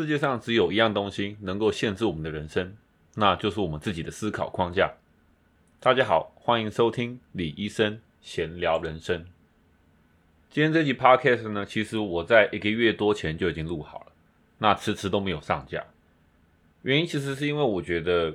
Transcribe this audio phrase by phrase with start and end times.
[0.00, 2.74] 世界上只有一样东西能够限制我们的人生，
[3.16, 4.94] 那就是我们自己的思考框架。
[5.78, 9.26] 大家好，欢迎收听李医生闲聊人生。
[10.48, 14.12] 今天这集 podcast 呢，其实我在一个月多前就已经录好了，
[14.56, 15.84] 那迟迟都没有上架。
[16.80, 18.34] 原因其实是因为我觉得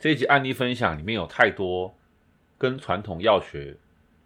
[0.00, 1.94] 这一集案例分享里面有太多
[2.58, 3.76] 跟传统药学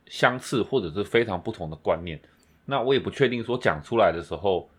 [0.07, 2.19] 相似或者是非常不同的观念，
[2.65, 4.71] 那我也不确定说讲出来的时候。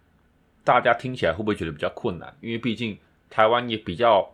[0.64, 2.36] 大家听起来会不会觉得比较困难？
[2.41, 2.98] 因为毕竟
[3.30, 4.34] 台湾也比较，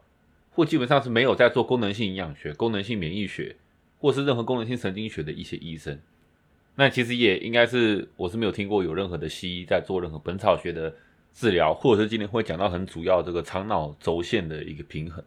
[0.52, 3.56] 或基本上是没有在做功能性营养学、功能性免疫学，
[4.00, 6.00] 或是任何功能性神经学的一些医生。
[6.76, 10.94] 那其实也应该是，我是没有听过有任何的西医在做任何本草学的
[11.34, 15.24] 治疗，或者是今天会讲到很主要这个肠脑轴线的一个平衡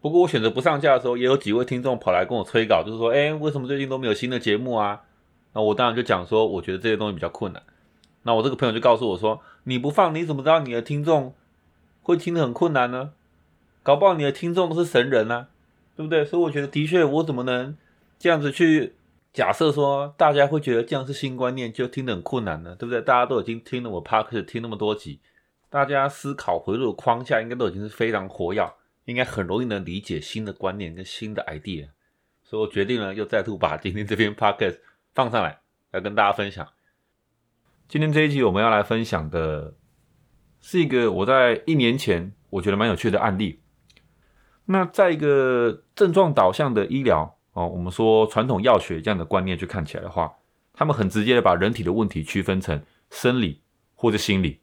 [0.00, 5.02] 不过我选择不上架的时候，也有几位听众跑来跟我催稿，就是说，哎，为什么最近都没有新的节目啊？
[5.54, 7.60] 那我当然就讲说，我觉得这些东西比较困难。
[8.26, 11.32] 那我这个朋友就告诉我说：“你不放，你怎么知道你的听众
[12.02, 13.12] 会听得很困难呢？
[13.84, 15.46] 搞不好你的听众都是神人呢，
[15.94, 16.24] 对不对？
[16.24, 17.76] 所以我觉得，的确，我怎么能
[18.18, 18.94] 这样子去
[19.32, 22.74] 假设说大家会觉得这样是新观念就听得很困难呢？
[22.76, 23.00] 对不对？
[23.00, 25.20] 大家都已经听了我 p a r k 听那么多集，
[25.70, 28.68] 大家思考回路的框架应该都已经是非常活跃，
[29.04, 31.90] 应该很容易能理解新的观念跟新的 idea。
[32.42, 34.80] 所以我决定了，又再度把今天这篇 p a r k
[35.14, 35.60] 放上来，
[35.92, 36.66] 来跟大家分享。”
[37.88, 39.72] 今天这一集我们要来分享的
[40.60, 43.60] 是一个我在一年前我觉得蛮有趣的案例。
[44.64, 50.32] 那在一个症状导向的医疗哦，我们说传统药学这样的观念去看起来的话，
[50.72, 53.60] 他们很直接的把人体的问题区分成生理
[53.94, 54.58] 或者心理，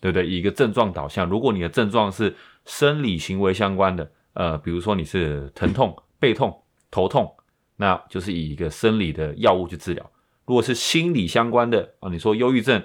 [0.00, 0.26] 对不对？
[0.26, 2.34] 以一个症状导向，如果你的症状是
[2.64, 7.36] 生理行为相关的，呃，比如说你是疼痛、背痛、头痛，
[7.76, 10.10] 那就是以一个生理的药物去治疗。
[10.44, 12.82] 如果是心理相关的啊，你说忧郁症、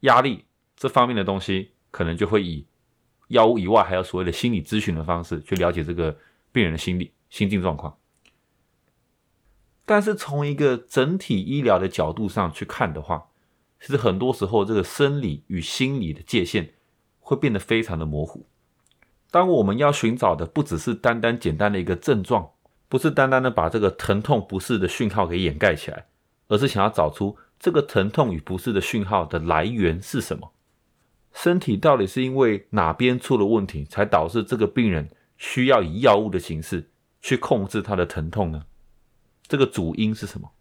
[0.00, 0.44] 压力
[0.76, 2.66] 这方面的东西，可能就会以
[3.28, 6.16] 药物以外，还有所谓的心理咨询的方式去了解这个
[6.52, 7.98] 病人的心理、心境状况。
[9.84, 13.28] 但是从一个整体医疗的角度上去看的话，
[13.80, 16.74] 其实很多时候这个生理与心理的界限
[17.20, 18.46] 会变得非常的模糊。
[19.30, 22.50] 当我们要寻找的不只是单单简单的一个症状，
[22.88, 26.06] 不是单单的把这个疼痛不适的讯号给掩盖起来。
[26.48, 30.52] 而是想要找出这个疼痛与不适的讯号的来源是什么？
[31.32, 36.90] 身体到底是因为哪边出了问题，才导致这个病人需要以药物的形式
[37.20, 38.64] 去控制他的疼痛呢？
[39.46, 40.52] 这个主因是什么？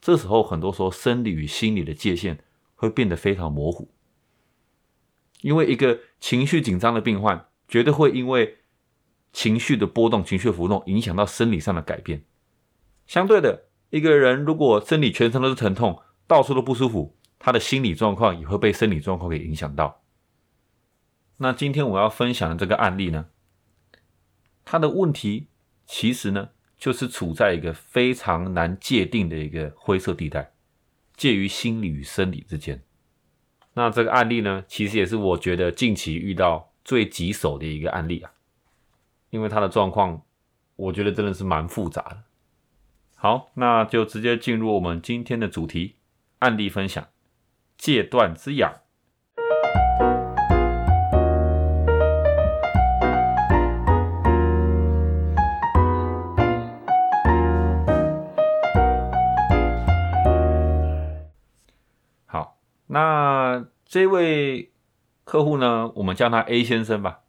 [0.00, 2.44] 这时候很多时候生理与心理的界限
[2.74, 3.88] 会变得非常模糊，
[5.40, 8.58] 因为一个情绪紧张的病患，绝对会因为
[9.32, 12.24] 情绪的波动、情绪浮动影响到生理上的改变。
[13.06, 13.64] 相对的。
[13.94, 20.02] 一个人如果身体全身都是疼痛，到处都不舒服，他的心理状况也会被生理状况给影响到。
[21.36, 23.26] 那今天我要分享的这个案例呢，
[24.64, 25.46] 他的问题
[25.86, 30.50] 其实呢，就是处在一个非常难界定的一个灰色地带，
[31.16, 32.82] 介于心理与生理之间。
[33.74, 38.32] 那这个案例呢，其实也是我觉得近期遇到最棘手的一个案例啊，
[39.30, 40.20] 因为他的状况，
[40.74, 42.23] 我觉得真的是蛮复杂的。
[43.24, 45.96] 好，那就直接进入我们今天的主题
[46.40, 47.08] 案例分享：
[47.78, 48.70] 戒断之痒。
[62.26, 62.58] 好，
[62.88, 64.70] 那这位
[65.24, 67.20] 客户呢，我们叫他 A 先生吧。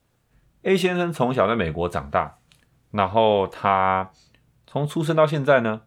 [0.63, 2.39] A 先生从小在美国长大，
[2.91, 4.11] 然后他。
[4.75, 5.83] 从出生到现在呢，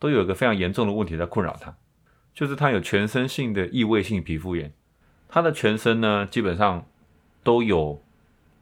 [0.00, 1.76] 都有一个非常严重的问题在困扰他，
[2.34, 4.74] 就是他有全身性的异位性皮肤炎。
[5.28, 6.84] 他的全身呢，基本上
[7.44, 8.02] 都有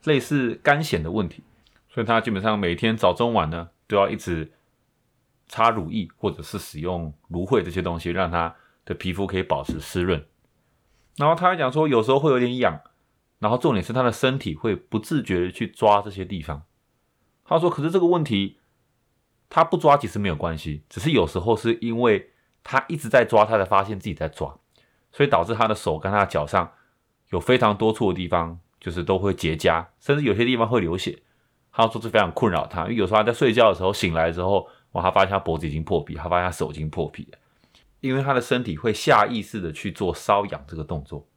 [0.05, 1.43] 类似干癣的问题，
[1.89, 4.53] 所以他基本上每天早中晚呢，都要一直
[5.49, 10.23] 擦乳液或者是使用芦荟这些东西，让他的皮肤可以保持湿润。
[11.17, 12.79] 然后他还讲说，有时候会有点痒，
[13.39, 16.63] 然后重点是他的身体会不自觉的去抓这些地方。
[17.43, 18.59] 他说，可是这个问题。
[19.55, 22.31] 他不抓其实没有关系，只是有时候是因为
[22.65, 24.59] 他一直在抓，他才发现自己在抓，
[25.13, 26.73] 所以导致他的手跟他的脚上
[27.29, 31.19] 有非常多处的地方，就是都会结痂，甚至有些地方会流血。
[31.71, 37.39] 他说这非常困扰他，因为有时候他在睡觉的时候醒来之后，哇，他发现他脖子已经破皮，他发现他手已经破皮了，
[38.01, 41.29] 因为他的身体会下意识的去做瘙痒这个动作，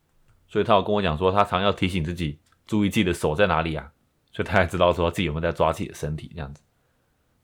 [0.48, 3.92] 所以他有跟我讲说，他常要提醒自己注意自己的手在哪里啊，
[4.32, 6.62] 所以他也知道说自己有没有在抓自己的身体这样子。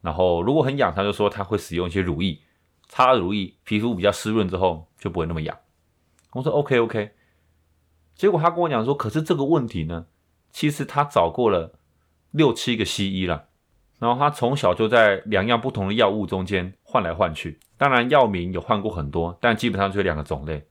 [0.02, 2.40] 然后如果很痒，他就说他会使用一些乳液，
[2.88, 5.58] 擦乳液，皮肤比较湿润之后就不会那么痒。
[6.34, 7.12] 我说 OK OK。
[8.16, 10.06] 结果他跟我讲说，可是这个问题呢，
[10.52, 11.74] 其实他找过了
[12.32, 13.48] 六七个西医了，
[14.00, 17.60] 然后他从小就在两样不同的药物中间换来换去。
[17.78, 20.68] 当然药名有换过很多，但基本上就两个种类。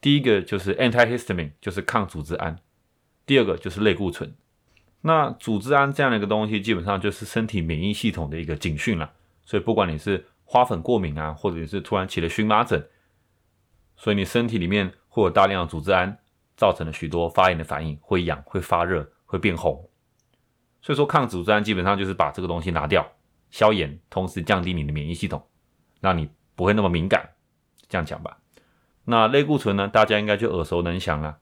[0.00, 2.54] 第一个就是 antihistamine，就是抗组织胺；
[3.26, 4.32] 第二个就是类固醇。
[5.04, 9.12] 那组织胺这样的一个东西，基本上就是身体免疫系统的一个警讯了。
[9.44, 12.88] 所以不管你是花粉过敏啊，或者是突然起了荨麻疹，
[13.96, 16.16] 所以你身体里面会有大量的组织胺，
[16.56, 19.88] 造成了许多发炎的反应，会痒、会发热、会变红。
[20.80, 23.04] 所以说抗组织胺基本上就是把这个东西拿掉，
[23.50, 25.44] 消炎，同时降低你的免疫系统，
[26.00, 27.30] 让你不会那么敏感。
[27.88, 28.38] 这样讲吧。
[29.06, 31.38] 那类固醇呢，大家应该就耳熟能详了。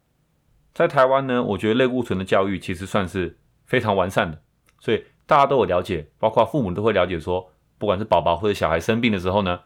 [0.73, 3.37] 在台湾呢，我觉得类固醇的教育其实算是。
[3.71, 4.43] 非常完善的，
[4.81, 9.61] 所以大家都有了解，包括父母都会了解，说不管是宝宝或者小孩生病的时候呢，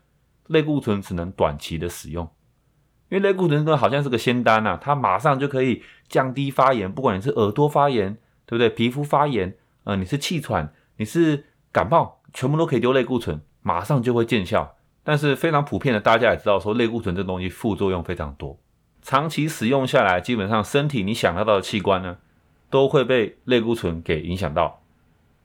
[0.48, 2.28] 类固醇只能短期的使用，
[3.08, 8.14] 因为类固醇呢好像是个仙丹呐，它马上就可以降低发炎，不管你是耳朵发炎，
[8.44, 8.68] 对不对？
[8.68, 14.76] 皮肤发炎，呃，你是气喘，你是感冒，全部都可以丢类固醇，马上就会见效。
[15.02, 18.58] 但是非常普遍的，大家也知道说类固醇这东西副作用非常多，
[19.00, 22.18] 长期使用下来，基本上身体你想得到的器官呢。
[22.74, 24.82] 都会被类固醇给影响到，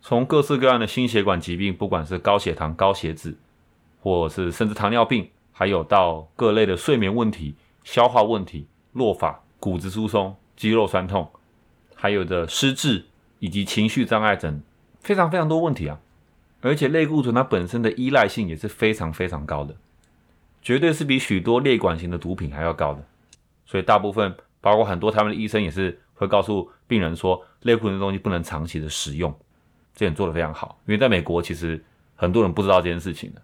[0.02, 3.38] 从各式各样的心血管疾病，不管是高血糖、高血脂，
[4.02, 7.54] 或是甚至糖尿病，还有到各类的睡眠问题、
[7.84, 11.30] 消化问题、落发、骨质疏松、肌肉酸痛，
[11.94, 13.06] 还有的失智
[13.38, 14.64] 以及情绪障碍等，
[15.00, 16.00] 非常非常多问题啊！
[16.62, 19.76] 而且类固醇它本身的依赖性也是非常非常高的，
[20.64, 23.06] 绝对是比许多类管型的毒品还要高的。
[23.68, 26.00] 所以大部分，包括很多他们的医生也是。
[26.20, 29.34] 会告诉病人说，类固醇的东西不能长期的使用，
[29.96, 30.78] 这点做得非常好。
[30.86, 31.82] 因为在美国，其实
[32.14, 33.42] 很多人不知道这件事情的。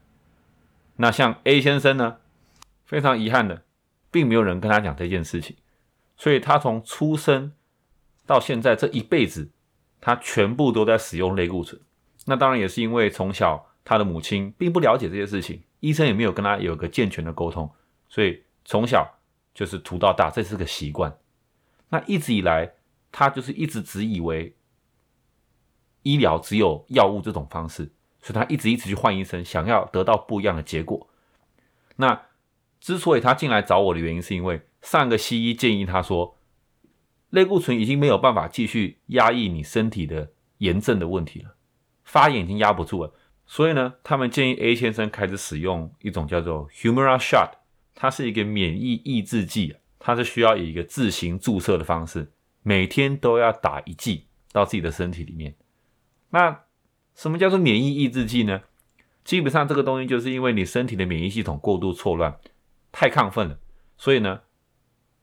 [0.98, 2.18] 那像 A 先生呢，
[2.86, 3.64] 非常遗憾的，
[4.12, 5.56] 并没有人跟他讲这件事情，
[6.18, 7.54] 所以他从出生
[8.26, 9.50] 到现在这一辈子，
[10.02, 11.80] 他全部都在使用类固醇。
[12.26, 17.72] 那当然也是因为从小他的母亲并不了解这些事情，医生也没有跟他有个健全的沟通，
[18.10, 19.10] 所以从小
[19.54, 21.16] 就是涂到大，这是个习惯。
[21.96, 22.74] 那一直以来，
[23.10, 24.54] 他就是一直只以为
[26.04, 27.90] 医疗只有药物这种方式，
[28.22, 31.08] 所以他一直一直去换医生，想要得到不一样的结果。
[31.96, 32.22] 那
[32.82, 36.38] 之所以他进来找我的原因，是因为上个西医建议他说，
[37.30, 41.56] 类固醇已经没有办法继续压抑你身体的炎症的问题了，
[42.04, 43.14] 发炎已经压不住了，
[43.46, 47.52] 所以呢，他们建议 A 先生开始使用一种叫做 Humira Shot，
[47.94, 49.80] 它是一个免疫抑制剂啊。
[50.06, 52.32] 它是需要以一个自行注射的方式，
[52.62, 55.56] 每天都要打一剂到自己的身体里面。
[56.30, 56.66] 那
[57.16, 58.62] 什么叫做免疫抑制剂呢？
[59.24, 62.38] 基本上这个东西就是因为你身体的免疫系统过度错乱，
[62.92, 63.58] 太亢奋了，
[63.98, 64.42] 所以呢，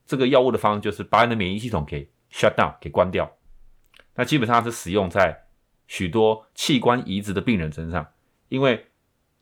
[0.05, 3.37] 这个药物的方式就是把你的免疫系统给 shut down 给关掉。
[4.17, 5.45] 那基本上是使用在
[5.87, 8.05] 许多器官移植的病人身上，
[8.49, 8.87] 因为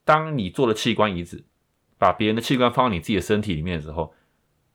[0.04, 1.42] 当你做了器官移植，
[1.96, 4.12] 把别人的器官放到你自己的身体里面的时候。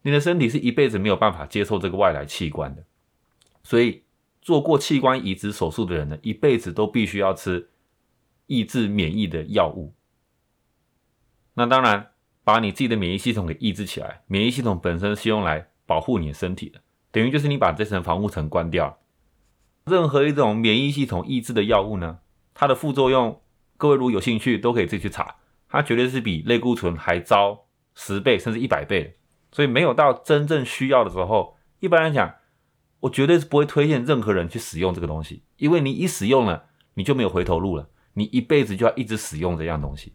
[0.06, 2.84] 你的身体是一辈子没有办法接受这个外来器官的，
[3.64, 4.04] 所以
[4.40, 7.72] 做过器官移植手术的人呢，一辈子都必须要吃
[8.46, 9.96] 抑制免疫的药物。
[11.56, 12.12] 那当然，
[12.44, 16.80] 把你自己的免疫系统给抑制起来，免疫系统本身是用来保护你的身体的，
[17.10, 19.00] 等于就是你把这层防护层关掉。
[19.86, 22.20] 任何一种免疫系统抑制的药物呢，
[22.54, 23.42] 它的副作用，
[23.76, 29.18] 各位如果有兴趣，都可以自己去查，它绝对是比类固醇还糟十倍甚至一百倍。
[29.56, 32.36] 所以没有到真正需要的时候，一般来讲，
[33.00, 40.14] 我绝对是不会推荐任何人去使用这个东西，因为你一使用了，你就没有回头路了，你一辈子就要一直使用这样东西。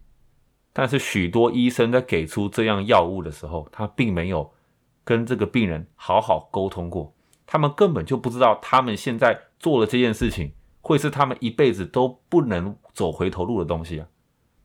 [0.74, 4.52] 但是许多医生在给出这样药物的时候，他并没有
[5.04, 7.14] 跟这个病人好好沟通过，
[7.46, 14.06] 他们根本就不知道他们现在做了这件事情，会是他们一辈子都不能走回头路的东西啊。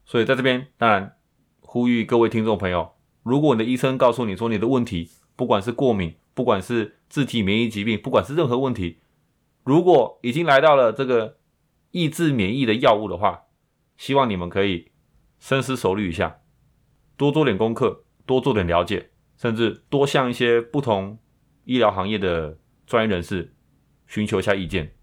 [0.05, 1.15] 所以在这边，当然
[1.62, 2.94] 呼吁各位听众朋友。
[3.25, 9.00] 如果你的医生告诉你说你的问题，不管是过敏，不管是自体免疫疾病，不管是任何问题，
[9.63, 11.39] 如果已经来到了这个
[11.89, 13.46] 抑制免疫的药物的话，
[13.98, 14.91] 希望你们可以
[15.39, 16.38] 深思熟虑一下，
[17.17, 21.17] 多做点功课，多做点了解，甚至多向一些不同
[21.63, 22.55] 医疗行业的
[22.86, 23.55] 专业人士
[24.05, 24.94] 寻求一下意见。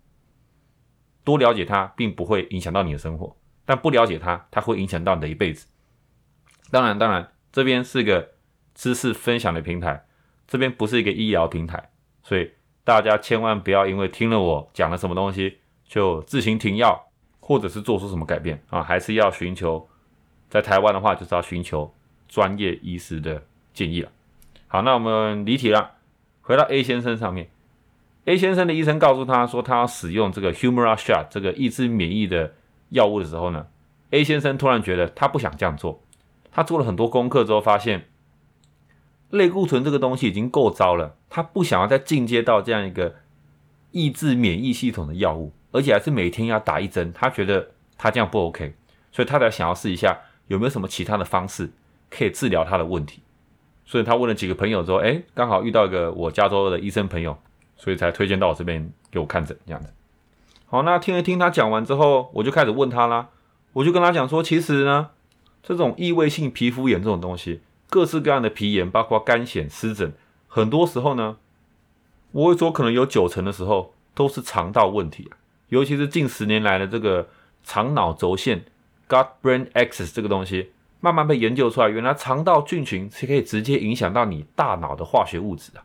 [1.25, 5.67] 多了解它，并不会影响到你的生活，但不了解它，它会影响到你的一辈子。
[6.71, 7.29] 当然，当然。
[7.52, 8.32] 这边是个
[8.75, 10.06] 知识分享的平台，
[10.49, 11.90] 这边不是一个医疗平台，
[12.23, 12.50] 所以
[12.82, 17.09] 大家千万不要因为听了我讲了什么东西就自行停药，
[17.40, 19.87] 或者是做出什么改变啊，还是要寻求
[20.49, 21.94] 在台湾的话，就是要寻求
[22.26, 23.42] 专业医师的
[23.75, 24.11] 建议了。
[24.68, 25.97] 好，那我们离题了，
[26.40, 27.50] 回到 A 先生上面
[28.25, 32.54] A 先生的医生告诉他说，他要使用这个 Humira shot 这个抑制免疫的
[32.88, 33.66] 药物的时候呢
[34.11, 36.02] ，A 先生突然觉得他不想这样做。
[36.52, 38.09] 他做了很多功课之后，发现
[39.30, 43.16] 类固醇这个东西已经够糟了，他不想要再进阶到这样一个
[43.90, 47.12] 抑制免疫系统的药物，而且还是每天要打一针。
[47.12, 48.75] 他觉得他这样不 OK，
[49.11, 51.71] 所以他才想要试一下有没有什么其他的方式
[52.11, 53.23] 可以治疗他的问题。
[53.85, 57.37] 所以他问了几个朋友之后，哎，刚好遇到一个我加州的医生朋友，
[57.76, 59.88] 所以才推荐到我这边给我看诊这样子。
[60.66, 63.30] 好，那听了听他讲完之后，我就开始问他啦。
[63.73, 65.11] 我就跟他讲说，其实呢，
[65.62, 70.12] 这种异位性皮肤炎这种东西，各式各样的皮炎，包括干癣、湿疹，
[70.49, 71.37] 很多时候呢，
[72.33, 75.37] 我会说可能有九成的时候都是肠道问题啊。
[75.69, 77.28] 尤其是近十年来的这个
[77.62, 78.64] 肠脑轴线
[79.09, 80.73] （gut-brain axis） 这个东西。
[81.04, 85.83] 慢慢被研究出来，原来肠道菌群是可以直接影响到你大脑的化学物质啊。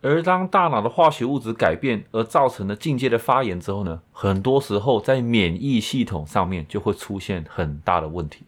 [0.00, 8.44] 而当大脑的化学物质改变而造成的进阶的发炎之后呢，很多时候在免疫系统上面就会出现很大的问题，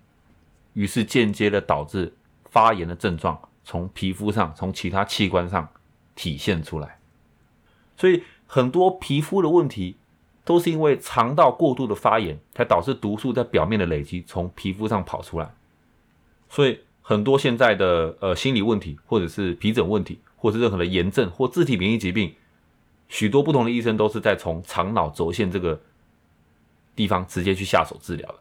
[0.77, 2.13] 于是间接的导致
[2.51, 5.67] 发炎的症状从皮肤上、从其他器官上
[6.15, 6.99] 体现出来。
[7.97, 9.97] 所以很多皮肤的问题
[10.45, 15.55] 都是因为肠道过度的发炎，才导致毒素在表面的累积，从皮肤上跑出来。
[16.51, 22.35] 所以很多现在的呃心理问题，或者是皮疹问题，或者是任何的炎症或自体免疫疾病，
[23.09, 25.81] 许多不同的医生都是在从肠脑轴线这个
[26.95, 28.39] 地方直接去下手治疗的。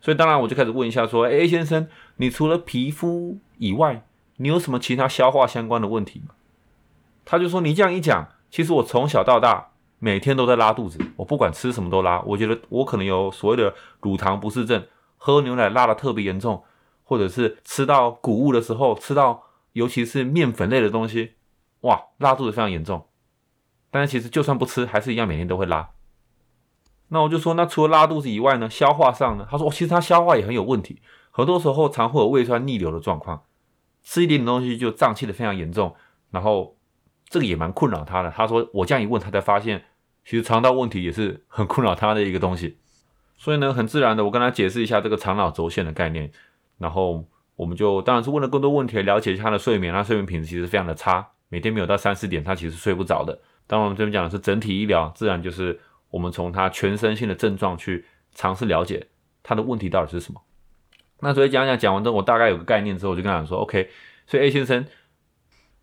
[0.00, 4.04] 所以当然我就开始问一下说哎先生，你除了皮肤以外，
[4.36, 6.34] 你有什么其他消化相关的问题吗？”
[7.24, 12.20] 他就说：“你这样一讲，其实我从小到大每天都在拉肚子，我不管吃什么都拉。
[12.22, 14.86] 我觉得我可能有所谓的乳糖不适症，
[15.16, 16.62] 喝牛奶拉的特别严重。”
[17.04, 21.32] 或者是吃到谷物的时候，吃到尤其是面粉类的东西，
[21.80, 23.06] 哇，拉肚子非常严重。
[23.90, 25.88] 但是其实就算不吃，还是一样每天都会拉。
[27.08, 29.46] 那我就说，那除了拉肚子以外呢，消化上呢？
[29.50, 31.00] 他说，其实他消化也很有问题，
[31.30, 33.42] 很多时候常会有胃酸逆流的状况，
[34.02, 35.94] 吃一点点东西就胀气的非常严重。
[36.30, 36.76] 然后
[37.28, 38.30] 这个也蛮困扰他的。
[38.30, 39.84] 他说，我这样一问，他才发现，
[40.24, 42.78] 其实肠道问题也是很困扰他的一个东西。
[43.38, 46.30] 所以呢，很自然的，我跟他解释一下这个肠脑轴线的概念。
[46.76, 47.24] 然后
[47.56, 53.40] 我们就当然是问了更多问题，了解一下他的睡眠，他睡眠品质其实非常的差，每天没有到三四点，他其实睡不着的。
[53.66, 55.78] 当然我们这边讲的是整体医疗，自然就是
[56.10, 59.08] 我们从他全身性的症状去尝试了解
[59.42, 60.42] 他的问题到底是什么。
[61.20, 63.90] 那所以讲讲讲完之后，我大概有个概念之后，我就跟他说，OK，
[64.26, 64.86] 所以 A 先生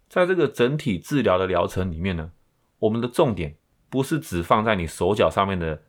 [0.08, 2.32] 在这个整体治疗的疗程里面呢，
[2.80, 3.56] 我们的重点
[3.90, 5.84] 不是只放在你手脚上面的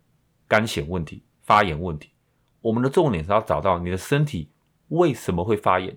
[0.48, 2.10] 干癣问题、发炎问题，
[2.60, 4.50] 我们的重点是要找到你的身体。
[4.88, 5.96] 为什么会发炎？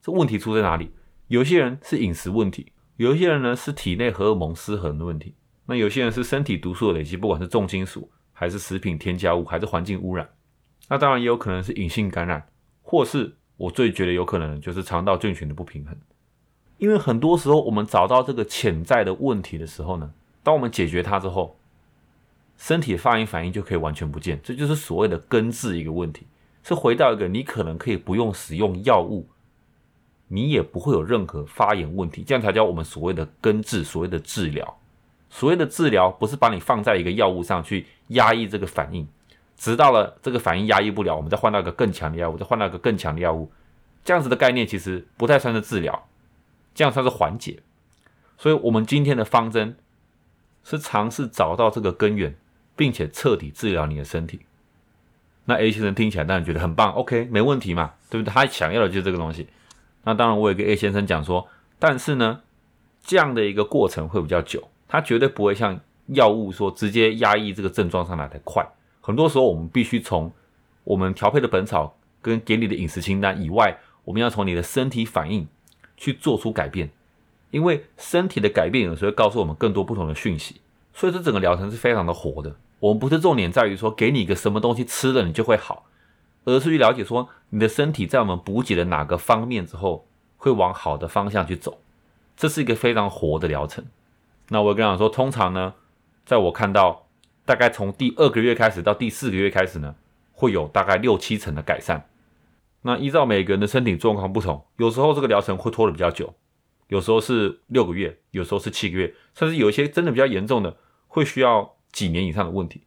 [0.00, 0.90] 这问题出在哪里？
[1.26, 5.34] 有些人是饮食问题，有一些人呢是体内荷尔蒙失衡的问题，
[5.70, 10.26] 那有些人是身体毒素的累积，不管是重金属，还是食品添加物，还是环境污染。
[10.88, 12.48] 那当然也有可能是隐性感染，
[12.80, 15.94] 或是我最觉得有可能就是肠道菌群的不平衡。
[16.78, 20.10] 因为很多时候我们找到这个潜在的问题的时候呢，
[20.42, 21.54] 当我们解决它之后，
[22.56, 26.26] 身体的发炎反应就可以完全不见，这就是所谓的根治一个问题。
[26.62, 29.28] 是回到一个你可能可以不用使用药物，
[30.28, 34.78] 你也不会有任何发炎问题，这样才叫我们所谓的根治，所谓的治疗。
[35.30, 39.06] 所谓的治疗不是把你放在一个药物上去压抑这个反应，
[39.56, 43.50] 直到了这个反应压抑不了，我们再换到一个更强的药物，再换到一个更强的药物，
[44.04, 46.08] 这样子的概念其实不太算是治疗，
[46.74, 47.60] 这样算是缓解。
[48.38, 49.76] 所以，我们今天的方针
[50.62, 52.36] 是尝试找到这个根源，
[52.76, 54.40] 并且彻底治疗你的身体。
[55.46, 58.32] 那 A 先生听起来当然觉得很棒，OK，没问题嘛，对不对？
[58.32, 59.48] 他想要的就是这个东西。
[60.04, 62.42] 那当然，我也跟 A 先生讲说，但是呢，
[63.02, 68.66] 这样的一个过程会比较久，它绝对不会像药物说直接压抑这个症状上来的快。
[69.00, 70.32] 很多时候，我们必须从
[70.84, 75.46] 我们调配的本草跟给你的饮食清单以外，我们要从你的身体反应
[75.96, 76.90] 去做出改变，
[77.50, 80.60] 因为身体的改变有时候告诉我们更多不同的讯息，
[80.94, 82.56] 所以这整个疗程是非常的活的。
[82.80, 85.84] 我们不是重点在于说给你一个什么东西吃了你就会好，
[86.44, 91.78] 而是去了解说你的身体在我们补给了哪个方面之后会往好的方向去走，
[92.36, 93.84] 这是一个非常活的疗程。
[94.48, 95.74] 那我跟他说，通常呢，
[96.24, 97.08] 在我看到
[97.44, 99.94] 大概从第二个月开始到第四个月开始呢，
[100.32, 102.08] 会有大概六七成的改善。
[102.82, 106.34] 那依照每个人的身体状况不同，有时候这个疗程会拖得比较久，
[106.88, 110.76] 有时候是六个月，有时候是七个月，甚至有一些真的比较严重的
[111.06, 111.76] 会需要。
[111.90, 112.82] 几年以上的问题，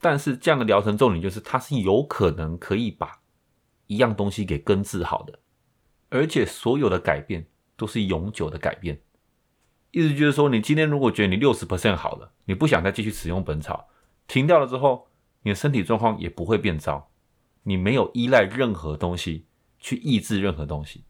[0.00, 3.18] 但是这样的疗程重点就是，它是有可能可以把
[3.88, 5.40] 一样东西给根治好的，
[6.10, 7.44] 而且所有的改变
[7.76, 9.00] 都是永久的改变，
[9.94, 13.88] 意思就是说，你今天如果觉得你六十 percent 好了，你不想再继续使用本草，
[14.26, 15.06] 停掉了之后，
[15.44, 17.12] 你的身体状况也不会变糟，
[17.62, 19.46] 你没有依赖任何东西
[19.78, 21.04] 去抑制任何东西，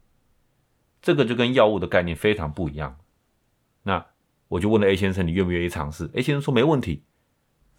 [1.00, 2.98] 这个就跟药物的概念非常不一样。
[3.84, 4.04] 那
[4.48, 7.04] 我就问了 A 先生，你愿不愿意尝试？A 先生说没问题，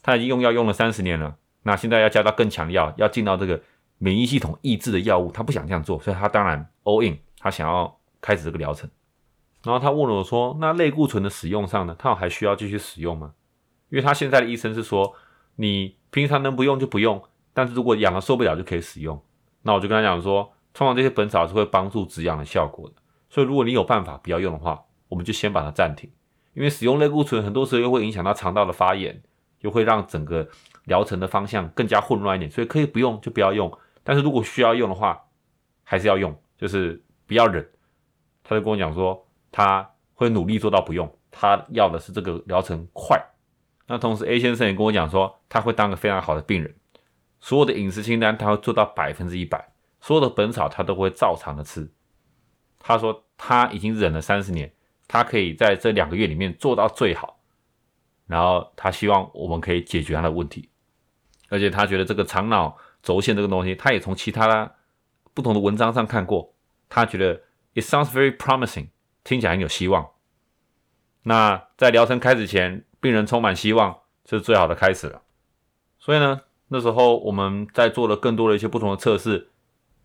[0.02, 3.62] 他已经用药用了三十年了，那现在要加到更强药，要进到这个
[4.00, 8.90] 免疫系统抑制的药物，他不想这样做，所以他当然 all in，他想要开始这个疗程。
[9.66, 11.96] 然后他问了我说：“那类固醇的使用上呢？
[11.98, 13.34] 他还需要继续使用吗？”
[13.90, 15.16] 因为他现在的医生是说，
[15.56, 19.20] 你平常能不用就不用，但是如果痒了受不了就可以使用。
[19.64, 22.96] 那我就跟他讲说，通常这些本草是会帮助止痒的效果的，
[23.28, 26.08] 所以如果你有办法不要用的话，我们就先把它暂停。
[26.54, 29.20] 因为使用类固醇很多时候又会影响到肠道的发炎，
[29.62, 30.48] 又会让整个
[30.84, 33.76] 疗程的方向更加混乱一点，所以可以不用就不要用。
[34.04, 35.20] 但是如果需要用的话，
[35.84, 37.68] 还是要用，就是不要忍。
[38.44, 39.25] 他就跟我讲说。
[39.58, 43.18] 他会努力做到不用，他要的是这个疗程快。
[43.88, 46.76] 那同时 A 先生也跟我讲说，他会当个非常好的病人，
[47.40, 49.72] 所有的饮食清单他会做到百分之一百，
[50.02, 51.90] 所有的本草他都会照常的吃。
[52.80, 54.70] 他说他已经忍了三十年，
[55.08, 57.40] 他可以在这两个月里面做到最好。
[58.28, 60.70] 然后他希望我们可以解决他的问题，
[61.48, 64.70] 而且他觉得这个肠脑轴线这个东西，他也从其他
[65.34, 66.54] 不同的文章上看过，
[66.90, 67.42] 他觉得
[67.74, 68.90] it sounds very promising。
[69.26, 70.12] 听起来很有希望。
[71.24, 75.24] 那在疗程开始前，病人充满希望，这是最好的开始了。
[76.00, 79.50] 所以呢，那时候我们在做了更多的一些不同的测试，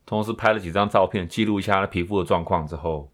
[0.06, 3.12] 同时拍了几张照片，记录一下他皮肤的状况之后，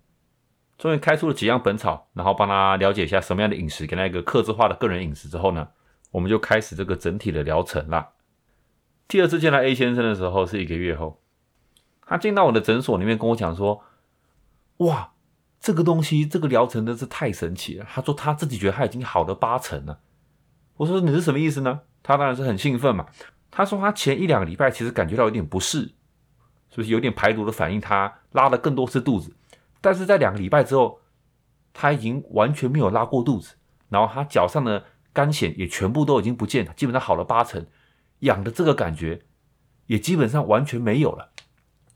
[0.79, 5.69] 终于开出了几样本草，然后帮他了解一下什么样的饮食，给他一个克制化的个人饮食之后呢，
[6.13, 8.11] 我们就开始这个整体的疗程了。
[9.09, 11.21] 第二次见到 A 先生的时候是一个月后，
[12.07, 13.83] 他进到我的诊所里面跟我讲说
[14.79, 15.11] ：“哇！”
[15.67, 17.85] 这个东西，这个疗程真是太神奇了。
[17.93, 19.99] 他说他自己觉得他已经好了八成了。
[20.77, 21.81] 我说你是什么意思呢？
[22.05, 23.05] 他当然是很兴奋嘛。
[23.51, 25.81] 他说他前一两个礼拜其实感觉到有点不适，
[26.71, 27.81] 是不是有点排毒的反应？
[27.81, 29.35] 他拉了更多次肚子，
[29.81, 31.01] 但是在两个礼拜之后，
[31.75, 33.57] 他已经完全没有拉过肚子，
[33.89, 37.67] 然后他脚上的干癣也全部都已经不见了，基本上好了八成，
[38.21, 39.23] 痒的这个感觉
[39.87, 41.33] 也基本上完全没有了。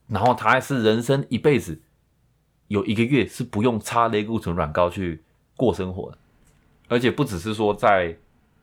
[0.09, 1.83] 然后他还是人生一辈子。
[2.71, 5.21] 有一个月是不用擦类固醇软膏去
[5.57, 6.19] 过生活的，
[6.87, 8.17] 而且不只是说在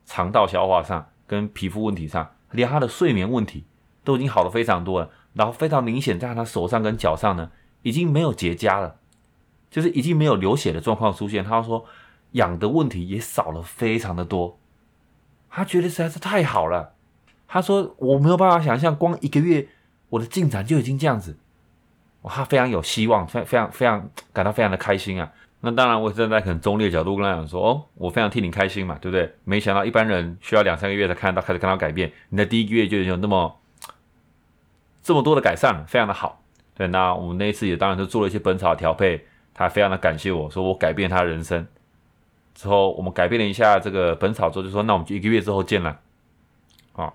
[0.06, 3.64] 肠道消化上跟皮肤问题上，连他的睡眠问题
[4.02, 5.10] 都已经好的非常多了。
[5.34, 7.50] 然后非常明显，在他手上跟脚上呢，
[7.82, 8.96] 已经没有结痂了，
[9.70, 11.44] 就是已经没有流血的状况出现。
[11.44, 11.84] 他说
[12.32, 14.58] 痒的问题也少了非常的多，
[15.50, 16.94] 他觉得实在是太好了。
[17.46, 19.68] 他说我没有办法想象，光一个月
[20.08, 21.36] 我的进展就已经这样子。
[22.24, 25.30] 他非常有希望，非非常非常感到非常的开心啊！
[25.60, 29.34] 那当然，我站在很中立的角度跟他讲说：“哦，我非常替你开心嘛，对不对？
[29.44, 33.58] 没想到一般人需要两三个月才看到开始看到改变，你的第一个月就已经有那么
[35.02, 36.42] 这么多的改善，非常的好。
[36.74, 41.66] 对，那我们那一次也当然是做了一些本草调配，他非常的感谢我说我改变他人生。
[42.54, 45.98] 之后我们改变了一下这个本草之后，就说那我们就一个月之后见了。
[46.92, 47.12] 啊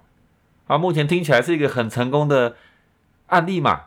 [0.68, 2.56] 啊，目前听起来是一个很成功的
[3.28, 3.84] 案例嘛。”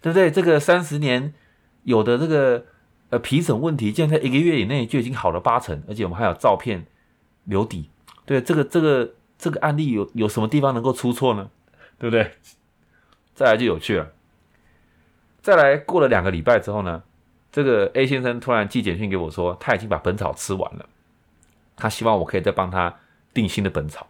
[0.00, 0.30] 对不对？
[0.30, 1.34] 这个三十年
[1.84, 2.64] 有的这个
[3.10, 6.86] 呃皮疹问题，竟然在一个月以内就已经好了八成，而且我们还有照片
[7.44, 7.90] 留底。
[8.24, 11.50] 对，这个这个这个案例有有什么地方能够出错呢？
[11.98, 12.30] 对不对？
[13.34, 14.12] 再来就有趣了。
[15.42, 17.02] 再来过了两个礼拜之后呢，
[17.50, 20.86] 这个 A 先生突然寄简讯给我说，他已经把本草吃完了，
[21.76, 22.94] 他希望我可以再帮他
[23.32, 24.06] 定新的本草。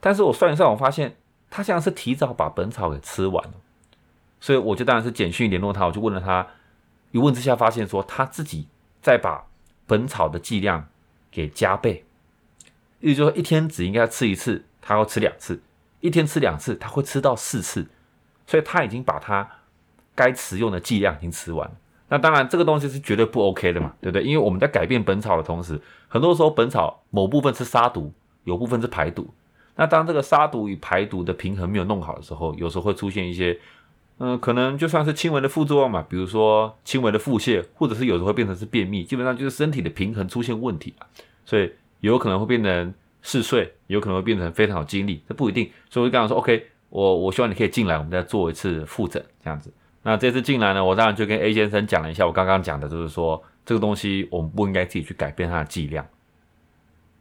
[0.00, 1.16] 但是我算一算，我发现
[1.50, 3.52] 他像是提早把本草给吃完了。
[4.40, 6.46] 所以我就当然是简讯联络他，我就问了他，
[7.12, 8.66] 一问之下发现说他自己
[9.02, 9.44] 在把
[9.86, 10.88] 本草的剂量
[11.30, 12.04] 给加倍，
[13.00, 15.56] 也就是说一天只应该吃一次，他要吃两次；
[16.00, 17.86] 一天吃两次，他会吃到四次。
[18.46, 19.48] 所以他已经把他
[20.12, 21.76] 该食用的剂量已经吃完了。
[22.08, 24.24] 那当然这个东西是绝对不 OK 的嘛，对不对？
[24.24, 29.32] 因为我们在改变本草的同时，很多时候本草某部分是杀毒，有部分是排毒。
[29.76, 33.56] 那当这个杀毒与排毒的平衡没有弄好的时候，有时候会出现一些。
[34.22, 41.08] 嗯，可能就算是轻微的副作用嘛，比如说轻微的腹泻，或者是有时候会变成是便秘，基本上就是身体的平衡出现问题啊，
[41.46, 45.70] 所以有可能会变成嗜睡，有可能会变成非常有精力，这不一定。
[45.88, 49.72] 所以我就刚刚说，OK，我我希望你可以进来，我们再做一次复诊这样子。
[50.02, 56.06] 那这次进来呢，我当然就跟 A 先生讲了一下，我刚刚讲的就是说这个东西我们不应该自己去改变它的剂量。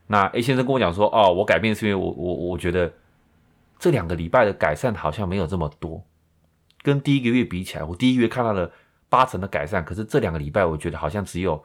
[0.08, 2.92] 那 A 先生跟我讲说，哦，我改变是因为我我我觉得
[3.78, 6.04] 这两个礼拜的改善好像没有这么多。
[6.82, 8.72] 跟第一个月比起来，我第一个月看到了
[9.10, 11.64] 八成的改善，可是这两个礼拜我觉得好像只有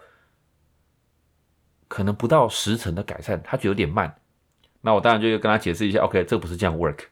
[1.89, 4.17] 可能不到十成的改善，他觉得有点慢。
[4.81, 7.05] 那我当然就跟他解释一下，OK，这不是这样 work，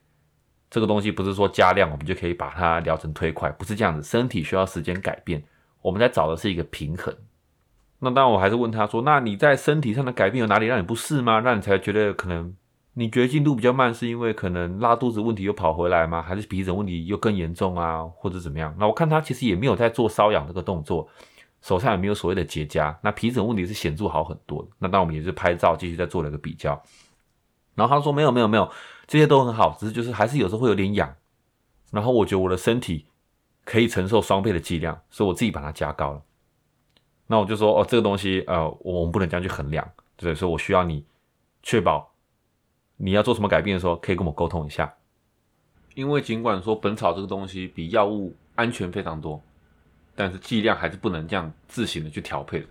[0.70, 5.42] 这个东西不是说加量我们就可以把它疗程推快，不是这样子，身体需要时间改变，
[5.80, 7.16] 我们在找的是一个平衡。
[8.00, 11.38] 那当然我还是问他说，那你在身体上的改变有哪里让你不适吗？
[11.40, 12.54] 让你才觉得可能
[12.94, 16.20] 你觉得进度比较慢，是因为可能拉肚子问题又跑回来吗？
[16.20, 18.74] 还是皮疹问题又更严重啊，或者怎么样？
[18.78, 21.08] 那我看他其实也没有在做瘙痒这个动作。
[21.62, 24.68] 手上也没有所谓的结痂，那皮疹问题是显著好很多的。
[24.80, 26.82] 那当我们也是拍照，继续再做了一个比较。
[27.76, 28.68] 然后他说没有没有没有，
[29.06, 31.14] 这些都很好，只是就是还是有时候会有点痒。
[31.92, 33.06] 然后我觉得我的身体
[33.64, 36.22] 可以承受双倍的剂量，所以我自己把它加高了。
[37.28, 41.06] 那我就说哦，这个东西呃，我们不能这样去衡量，对，所以我需要你
[41.62, 42.11] 确保
[43.02, 44.94] 你要做什么改变的时候，可以跟我沟通一下。
[45.94, 49.42] 因为尽管说本草这个东西比药物安全非常多。
[50.14, 52.66] 但是剂量还是不能这样自行的去调配的。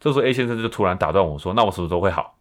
[0.00, 2.38] 这时候 A 先生就突然打断我说：“那我什么时候会好？”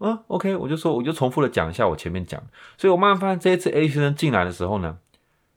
[0.00, 2.38] 嗯，OK，我就说，我就重复的讲一下我前面讲。
[2.76, 4.98] 所以我慢慢发现，这一次 A 先生进来的时候呢，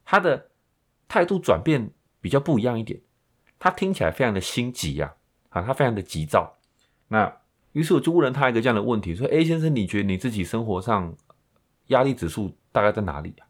[0.06, 0.48] 他的
[1.10, 3.02] 态度转变比较不一样一点。
[3.60, 5.16] 他听起来非常的心急呀，
[5.50, 6.58] 啊，他非常的急躁。
[7.10, 7.39] 那
[7.74, 11.16] 于是我就问了他一个这样的问题：说，A 先生，你觉得你自己生活上
[11.88, 13.48] 压力指数大概在哪里啊？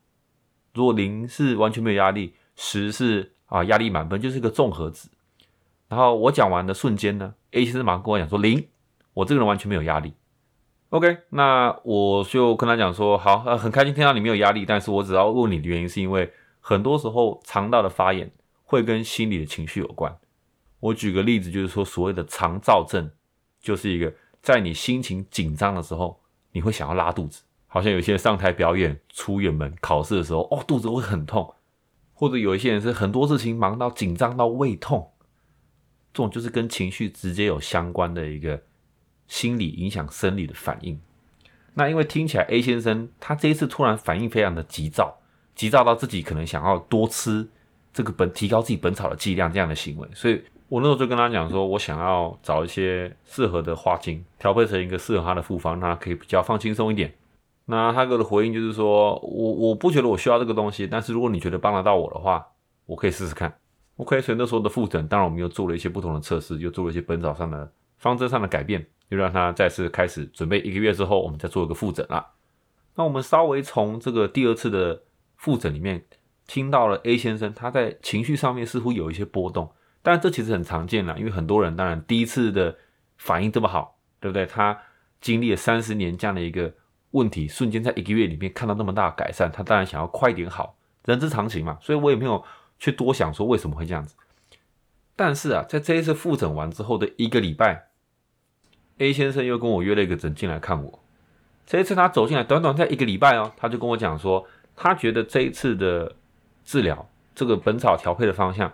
[0.74, 5.10] 如果零是完全没有压力，十是啊，压力满分就是一个综合值。
[5.88, 8.68] 然后我讲完的瞬间呢，A 先生马上跟我讲说零，
[9.14, 10.14] 我这个人完全没有压力。
[10.90, 18.32] OK，那我就跟他讲说，好，呃很开心听到你没有压力，但是我只要问你的原因是因为很多时候肠道的发炎
[18.64, 20.16] 会跟心理的情绪有关。
[20.80, 23.12] 我举个例子，就是说所谓的肠燥症，
[23.62, 26.20] 就是一个在你心情紧张的时候，
[26.52, 31.54] 你会想要拉肚子，好像有些上台表演、出远门、考试的时候，哦，肚子会很痛。
[32.14, 35.12] 或者有一些人是很多事情忙到紧张到胃痛，
[36.14, 38.62] 这种就是跟情绪直接有相关的一个
[39.28, 41.00] 心理影响生理的反应。
[41.76, 45.18] 那因为听起来 A 先生他这一次突然反应非常的急躁，
[45.56, 47.48] 急躁到自己可能想要多吃
[47.94, 57.14] 这个本提高自己本草的剂量这样的行为，所以我那时候就跟他讲说，我想要找一些适合的花精调配成一个适合他的复方，让他可以比较放轻松一点。
[57.66, 62.46] 那他给我的回应就是说，我我不觉得我需要这个东西，但是如果你觉得帮得到我的话，
[62.86, 63.54] 我可以试试看。
[63.98, 72.26] OK，所以那时候的复诊，当然我们又做了一些不同的测试，又做了一些本草上的方针上的改变，又让他再次开始准备一个月之后，我们再做一个复诊啦。
[72.96, 75.02] 那我们稍微从这个第二次的
[75.36, 76.06] 复诊里面
[76.48, 79.72] 听到了 A 先生他在情绪上面似乎有一些波动，
[80.10, 82.76] 但这其实很常见啦，因为很多人当然第一次的
[83.18, 84.46] 反应这么好，对不对？
[84.46, 84.78] 他
[85.22, 86.74] 经历了三十年这样的一个。
[87.12, 91.76] 问题瞬间在一个月里面看到那么大的改善，他当然想要快点好，人之常情嘛。
[91.82, 92.46] 所以我也没有
[92.78, 94.16] 去多想说为什么会这样子。
[95.16, 97.88] 但是啊，在这一次复诊完之后的一个礼拜
[99.00, 101.00] ，A 先生又跟我约了一个诊进来看我。
[101.66, 104.46] 这一次他走进来，短短在一个礼拜哦，他就跟我讲说，
[104.76, 106.16] 他觉得这一次的
[106.64, 108.72] 治疗，这个本草调配的方向，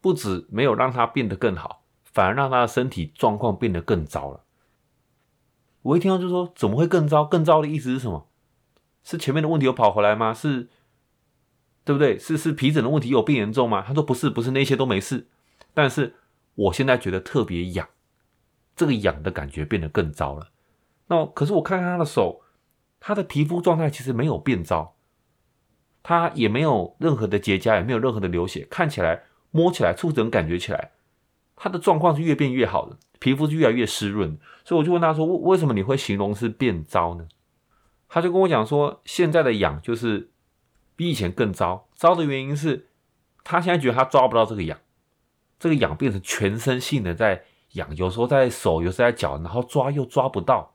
[0.00, 4.44] 不止没有让他变得更好，反而让他的身体状况变得更糟了。
[5.82, 7.24] 我一听到就说怎么会更糟？
[7.24, 8.28] 更糟的意思是什么？
[9.04, 10.34] 是前面的问题有跑回来吗？
[10.34, 10.68] 是，
[11.84, 12.18] 对不对？
[12.18, 13.82] 是是皮疹的问题有变严重吗？
[13.86, 15.28] 他说不是，不是那些都没事，
[15.72, 16.16] 但是
[16.54, 17.88] 我现在觉得特别痒，
[18.76, 20.50] 这个痒的感觉变得更糟了。
[21.06, 22.42] 那可是我看看他的手，
[23.00, 24.96] 他的皮肤状态其实没有变糟，
[26.02, 30.92] 他也没有任何的结痂，也没有任何的流血，看起来摸起来触诊感觉起来，
[31.56, 32.96] 他的状况是越变越好的。
[33.20, 37.26] 皮肤是越来越湿润，所以我就问他说：“为为什么你会形容是变糟呢？”
[38.08, 40.30] 他就跟我讲说：“现在的痒就是
[40.94, 42.86] 比以前更糟，糟的原因是
[43.42, 44.78] 他现在觉得他抓不到这个痒，
[45.58, 50.72] 这个痒变成全身性的在痒，有时候在手，有时候在脚，然后抓又抓不到。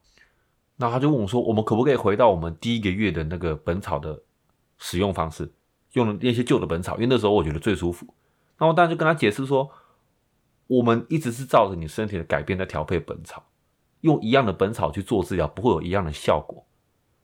[0.76, 4.20] 那他就问我说：‘我们可不可以回到我们第一个月的那个本草的
[4.76, 5.50] 使用方式，
[5.94, 8.06] 用那些旧的本草？’因为那时候我觉得最舒服。
[8.58, 9.70] 那我当然就跟他解释说。”
[10.66, 13.44] 我们一直是照着你身体的改变在调配本草，
[14.00, 16.66] 用一样的本草去做治疗，不会有一样的效果。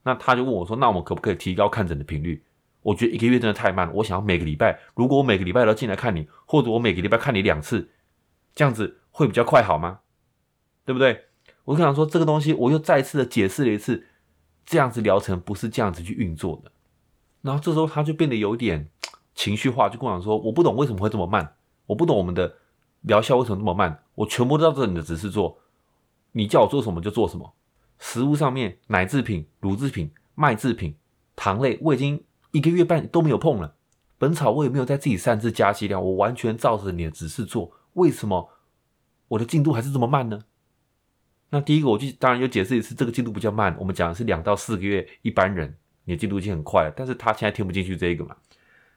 [0.02, 2.44] 那他就问我说：“那我们可不可以提高看诊的频率？”
[2.82, 7.88] 我觉得一个月真的太慢了，我想要每个礼拜，如果我每个礼拜都进来看你，或者我每个礼拜看你两次，
[8.54, 10.00] 这样子会比较快好吗？
[10.84, 11.24] 对不对？
[11.64, 14.06] 我就想说这个东西，我又再次的解释了一次，
[14.66, 16.70] 这样子疗程不是这样子去运作的。
[17.40, 18.90] 然后这时候他就变得有点
[19.40, 21.54] 情绪化，就跟我讲说：“我不懂为什么会这么慢，
[21.86, 22.56] 我不懂我们的。”
[23.00, 24.02] 疗效为什么那么慢？
[24.14, 25.58] 我全部都照着你的指示做，
[26.32, 27.54] 你叫我做什么就做什么。
[27.98, 30.94] 食物上面，奶制品、乳制品、麦制品、
[31.34, 33.76] 糖类，我已经一个月半都没有碰了。
[34.18, 37.72] 本草我也没有在自己擅自加剂量，我完全照着你的指示做。
[37.94, 38.50] 为什么
[39.28, 40.42] 我的进度还是这么慢呢？
[41.48, 43.74] 那第一个，我就当然就解释一次，这个进度比较慢。
[43.78, 45.74] 我们讲的是两到四个月，一般人
[46.04, 48.36] 你的进度已经很快了，但是他现在听不进去这个嘛。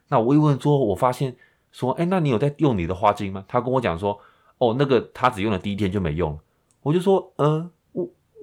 [0.08, 1.36] 那我一问说，我发现
[1.72, 3.44] 说，哎，那你有在用你的花精吗？
[3.48, 4.20] 他跟我讲说，
[4.58, 6.38] 哦，那个他只用了第一天就没用了。
[6.82, 7.70] 我就说，嗯，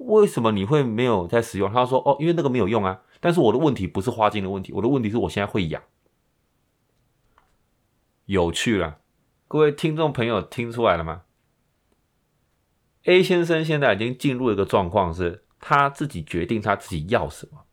[0.00, 1.72] 为什么你会没有在使用？
[1.72, 3.02] 他说，哦，因为那个没有用啊。
[3.20, 5.80] 但是我的问题不是花精的问题，我的问题是我现在会痒。
[8.26, 8.98] 有趣了，
[9.46, 11.22] 各位听众朋友听出来了吗
[13.04, 17.64] ？A 先生现在已经进入一个状况，是他自己决定他自己要什么，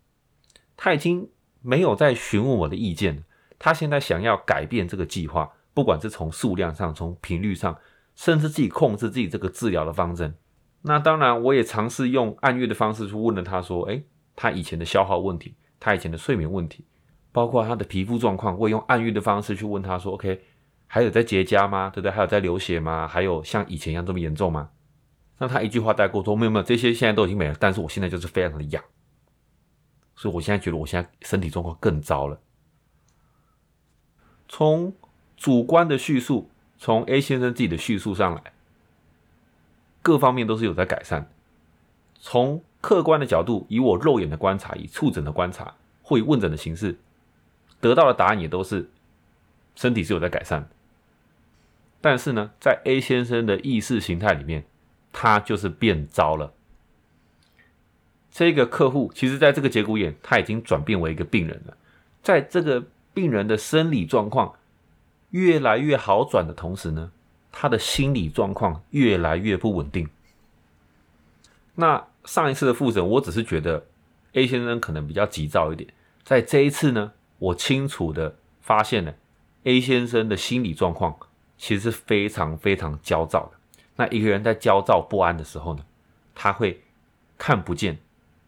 [0.77, 1.29] 他已经
[1.61, 3.21] 没有在询问我的意见了，
[3.59, 7.77] 他现在想要改变这个计划，不管是从数量上、从频率上，
[8.15, 10.33] 甚至自己控制自己这个治疗的方针。
[10.81, 16.85] 那当然，我也尝试用按月的方式去问了他，说：“诶，他以前的消耗问题，他以前的睡眠问题，
[17.33, 20.41] 包括他的皮肤状况，我也用按月的方式去问他说：‘OK，
[20.87, 21.89] 还有在结痂吗？
[21.89, 22.11] 对不对？
[22.11, 23.05] 还有在流血吗？
[23.05, 24.69] 还有像以前一样这么严重吗？’”
[25.37, 28.81] 那他一句话带过说没有没有，这些现在都已经没了，但是我现在就是非常的痒，
[30.15, 32.39] 所以我现在觉得我现在身体状况更糟了。
[34.49, 34.93] 从
[35.37, 38.51] 主观的叙述，从 A 先生自己的叙述上来，
[40.01, 41.31] 各方面都是有在改善。
[42.19, 46.97] 从客观的角度，以我肉眼的观察，以触诊的观察，或以问诊的形式，
[47.79, 48.89] 得到的答案也都是
[49.75, 50.67] 身体是有在改善。
[52.01, 54.65] 但是呢，在 A 先生的意识形态里面。
[55.11, 56.53] 他就是变糟了。
[58.29, 61.75] 这个客户其实，在这个节骨眼，他已经转变为一个病人了。
[62.21, 64.55] 在这个病人的生理状况
[65.31, 67.11] 越来越好转的同时呢，
[67.51, 70.07] 他的心理状况越来越不稳定。
[71.75, 73.85] 那上一次的复诊，我只是觉得
[74.33, 75.91] A 先生可能比较急躁一点。
[76.23, 79.13] 在这一次呢，我清楚的发现了
[79.63, 81.17] A 先生的心理状况
[81.57, 83.57] 其实是非常非常焦躁的。
[83.95, 85.83] 那一个人在焦躁不安的时候呢，
[86.35, 86.81] 他会
[87.37, 87.97] 看不见、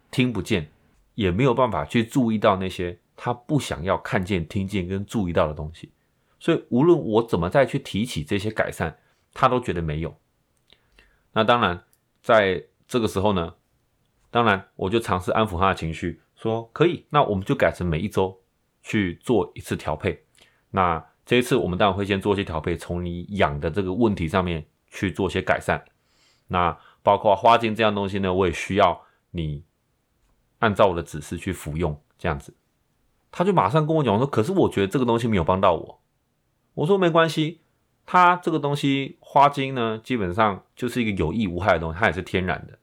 [0.10, 0.70] 听不见，
[1.16, 5.92] 也没有办法去注意到那些他不想要看见、听见跟注意到的东西。
[6.40, 8.98] 所以，无论我怎么再去提起这些改善，
[9.32, 10.18] 他都觉得没有。
[11.34, 11.84] 那当然，
[12.24, 13.54] 在这个时候呢，
[14.32, 18.42] 当然我就尝试安抚他的情绪，说可以，那我们就改成每一周
[18.82, 20.26] 去做一次调配。
[20.72, 24.66] 那这一次我们当然会先做一些调配，从你养的这个问题上面。
[24.94, 25.82] 去做一些改善，
[26.48, 29.64] 那包括花精这样东西呢，我也需要你
[30.60, 32.54] 按照我的指示去服用，这样子。
[33.32, 36.02] 他就马上跟我讲说，可是我觉得这个东西没有帮到我。
[36.74, 37.62] 我说没关系，
[38.06, 42.78] 它这个东西花精呢，基本上就是一个有益无害的东西，它也是天然的。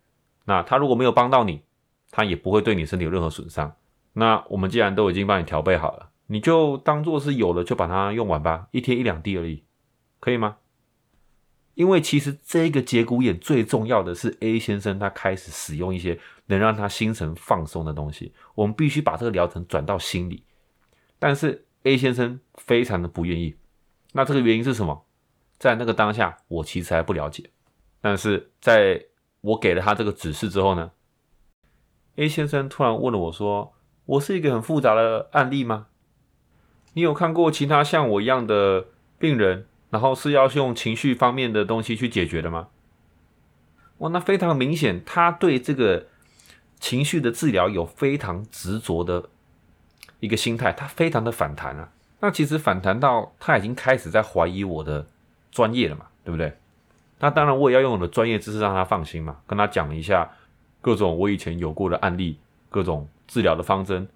[0.46, 1.62] 那它如果没有帮到你，
[2.10, 3.74] 它也不会对你身体有任何损伤。
[4.14, 9.62] 那我们既然都已经帮你调配好了，你就当做是有了就把它用完吧，一天一两滴而已，
[10.18, 10.56] 可以吗？
[11.78, 18.32] 因为其实这个节骨眼最重要的是 A 先生，他开始使用一些能让他心神放松的东西。
[18.56, 20.42] 我们必须把这个疗程转到心里，
[21.20, 23.54] 但是 A 先生非常的不愿意。
[24.12, 25.06] 那这个原因是什么？
[25.56, 27.48] 在那个当下，我其实还不了解。
[28.00, 29.00] 但是在
[29.40, 30.90] 我给了他这个指示之后呢
[32.16, 33.72] ，A 先生突然问了我说
[34.04, 35.86] ：“我是一个很复杂的案例吗？
[36.94, 42.68] 你有看过其他像我一样的病人？”然后是要用情绪方面的东西去解决的吗？
[43.98, 46.06] 哇，那非常明显，他对这个
[46.78, 49.30] 情绪的治疗有非常执着的
[50.20, 51.90] 一个心态，他非常的反弹啊。
[52.20, 55.06] 那其实反弹到他已经开始在怀疑我的
[55.50, 56.52] 专业了嘛，对不对？
[57.20, 60.30] 那当然我也要用我的专业知识让他放心嘛，跟他讲一下
[60.82, 64.06] 各种我以前有过的案例，各种治疗的方针，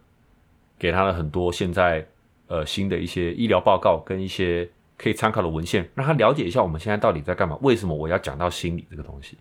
[0.79, 2.07] 给他了很多现在
[2.47, 4.69] 呃新的一些医疗报告跟一些。
[5.03, 7.59] 可以参考的文献，让他了解一下我们现在到底在干嘛。
[7.63, 9.37] 为什么我要讲到心理这个东西？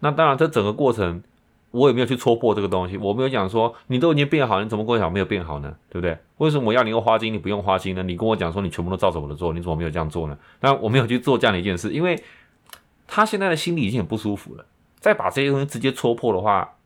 [0.00, 1.22] 那当然，这整个过程
[1.70, 2.96] 我也没有去戳破这个东西。
[2.96, 5.76] 我没有讲说你都已经变好，你怎么过小没有变好呢？
[5.90, 6.16] 对不对？
[6.38, 8.02] 为什么我要你用花精，你不用花精呢？
[8.02, 10.36] 你跟我讲说你全部都照着我的做，你怎么没有这样做呢？
[10.60, 12.18] 那我没有去做这样的一件事，因为
[13.06, 14.64] 他现在的心理已经很不舒服了。
[14.98, 16.76] 再把这些东西直接戳破的话，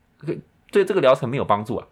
[0.72, 1.86] 对这个疗程没有帮助啊。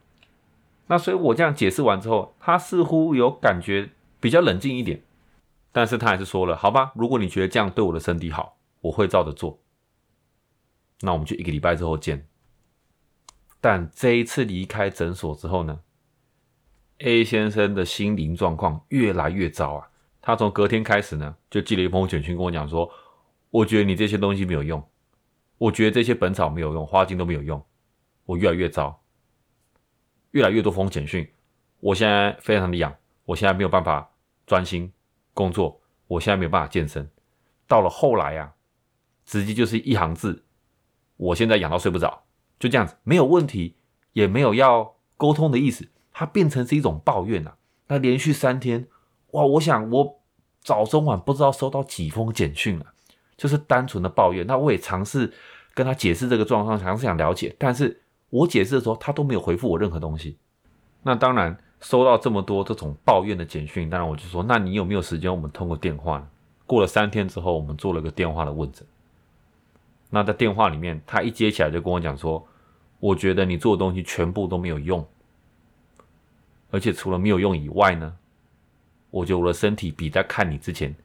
[0.89, 3.89] 那所以我这样解释完之后，他似乎有感觉
[4.21, 5.01] 比较冷静一点。
[5.75, 9.61] 但是他还是说了，好吧，如果你觉得这样对我的身体好，我会照着做。
[11.01, 12.29] 那我们就一个礼拜之后见。
[13.61, 15.81] 但这一次离开诊所之后呢
[16.99, 19.91] ，A 先生的心灵状况越来越糟啊。
[20.23, 22.89] 他从隔天开始呢，就寄了一封简讯跟我讲说，
[23.51, 24.89] 我觉得你这些东西没有用，
[25.59, 27.61] 我觉得这些本草没有用，花精都没有用，
[28.27, 29.03] 我越来越糟，
[30.31, 31.29] 越来越多封简讯，
[31.81, 34.09] 我现在非常的痒，我现在没有办法
[34.47, 34.93] 专心。
[35.35, 37.11] 工作，我现在没有办法健身。
[37.67, 38.55] 到了后来啊，
[39.27, 40.45] 直接就是一行字，
[41.17, 42.25] 我现在痒到睡不着，
[42.59, 43.77] 就这样子，没有问题，
[44.13, 47.57] 也没有要沟通的意思，它变成是一种抱怨啊。
[47.89, 48.87] 那连续三天，
[49.33, 50.21] 哇，我想我
[50.61, 52.87] 早中晚不知道收到几封简讯了，
[53.37, 54.47] 就是单纯的抱怨。
[54.47, 55.33] 那我也尝试
[55.75, 60.39] 跟他解释这个状况，尝试想了解，但是我解释的时候，他都没有回复我任何东西。
[61.03, 65.31] 那当然，收到这么多这种抱怨的简讯，当然我就说，那你有没有时间？
[65.31, 66.27] 我们通过电话？
[66.67, 68.87] 过了三天之后，我们做了个电话的问诊。
[70.09, 72.43] 那在电话里面，他一接起来就跟我讲说
[73.01, 75.07] ：“我觉得你做的东西全部都没有用，
[76.71, 78.17] 而且除了没有用以外呢，
[79.11, 80.97] 我觉得我的身体比在看你之前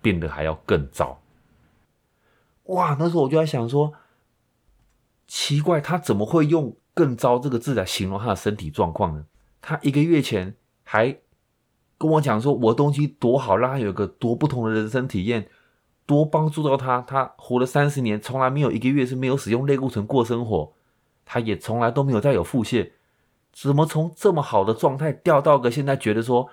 [0.00, 1.20] 变得还要更糟。”
[2.72, 2.96] 哇！
[2.98, 3.92] 那时候我就在想说，
[5.26, 9.26] 奇怪，他怎么会用“更糟”这个字来形容他的身体状况呢？
[9.64, 11.18] 他一个月前还。
[11.96, 15.48] 跟我讲说我东西多好，让他有个多不同的人生体验，
[16.04, 17.00] 多帮助到他。
[17.00, 20.74] 他活了三十年，从来没有一个月是没有使用类固醇过生活，
[21.24, 22.90] 他也从来都没有再有腹泻。
[23.52, 26.50] 怎么从这么好的状态掉到个现在觉得说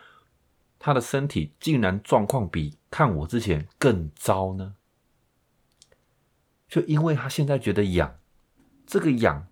[0.78, 4.76] 他的身体竟然状况比看我之前更糟呢？
[6.70, 8.16] 就因为他现在觉得痒，
[8.86, 9.48] 这个痒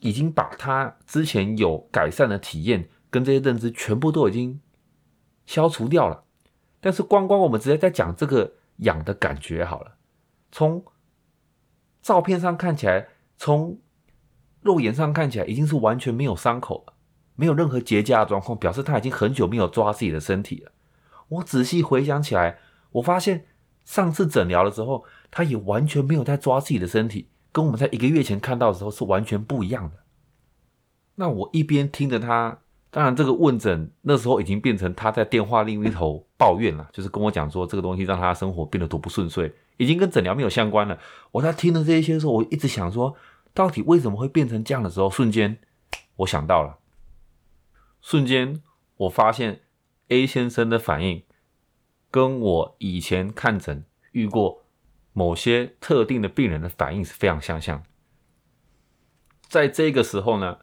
[0.00, 4.60] 已经把他之前有改善的体验跟这些认知全部都已经。
[5.46, 6.24] 消除掉了，
[6.80, 9.96] 但是光光我们直接在讲这个痒的感觉好了。
[10.50, 10.84] 从
[12.02, 13.06] 照片上看起来，
[13.36, 13.78] 从
[14.60, 16.94] 肉眼上看起来，已经是完全没有伤口了，
[17.36, 20.72] 没有任何结痂的状况，表示他已经很久没有抓自己的身体了。
[21.28, 22.58] 我仔细回想起来，
[22.90, 23.46] 我发现
[23.84, 29.96] 上次诊疗的时候，他也完全没有在抓自己的身体，跟我们在一个月前看到的时候是完全不一样的。
[31.14, 32.58] 那我一边听着他。
[32.90, 40.98] 当然，这个问诊那时候已经变成他在电话另一头抱怨了， 就是跟我讲说这个东西让他生活变得多不顺遂，已经跟诊疗没有相关了。
[41.32, 43.14] 我在听了这些的时候，我一直想说，
[43.54, 45.58] 到底为什么会变成这样的时候，瞬间
[46.16, 46.76] 我想到了，
[48.02, 48.60] 瞬间
[48.98, 49.60] 我发现
[50.08, 51.22] A 先生的反应
[52.10, 54.65] 跟我以前看诊遇过
[55.16, 57.82] 某些特定的病人的反应是非常相像。
[59.48, 60.58] 在这个时候呢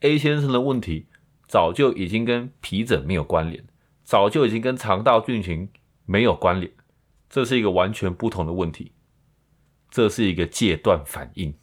[0.00, 1.06] ，A 先生的问题。
[1.46, 3.64] 早就已经跟皮疹没有关联，
[4.02, 5.68] 早就已经跟肠道菌群
[6.06, 6.72] 没有关联，
[7.28, 8.92] 这是一个完全不同的问题，
[9.90, 11.54] 这是一个戒断反应。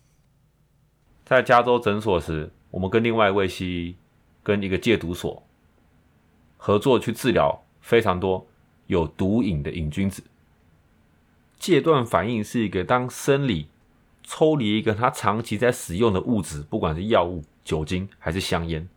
[1.25, 3.97] 在加州诊所时，我们跟另外一位西医
[4.43, 5.45] 跟一个戒毒所
[6.57, 8.47] 合作去治疗非常多
[8.85, 10.23] 有毒瘾的瘾君子。
[11.61, 13.67] 戒断反应是一个当生理
[14.23, 18.89] 抽离一个他长期在使用的物质，不管是药物、酒精还是香烟。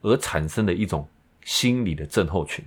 [0.00, 1.06] 而产生的一种
[1.42, 2.64] 心理的症候群，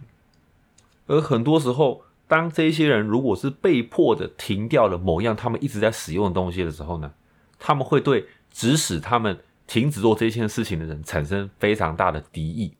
[1.07, 7.11] 而很多时候，当这些人如果是被迫的停掉了某样他们一直在使用的东西的时候呢，
[7.57, 12.75] 他们会对指使他们停止做这件事情的人产生非常大的敌意，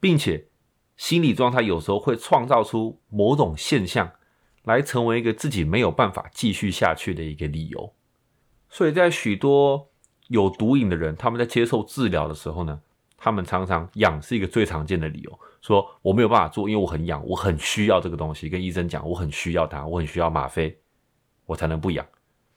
[0.00, 0.46] 并且
[0.96, 4.10] 心理状态有时候会创造出某种现象，
[4.64, 7.94] 来成为一个自己没有办法继续下去的一个理由。
[8.68, 9.88] 所以在许多
[10.28, 12.80] 有毒瘾的人，他们在接受治疗的时候呢。
[13.16, 18.50] 他们常常痒是一个最常见的理由，说我没有办法做，因为我很痒，我很需要这个东西。
[18.50, 20.78] 跟医生讲，我很需要它，我很需要吗啡，
[21.46, 22.04] 我才能不痒。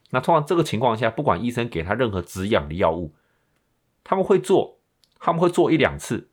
[0.10, 3.13] 那通常这个情况下，不管医生给他任何止痒的药物，
[4.04, 4.82] 他们会做，
[5.20, 6.28] 他们会做一两次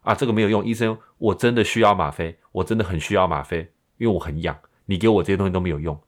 [0.00, 0.66] 啊，这个没有用。
[0.66, 4.58] 医生，我真的需要吗啡，我真的很需要吗啡，因为我很痒。
[4.90, 5.98] 你给我这些东西都没有用。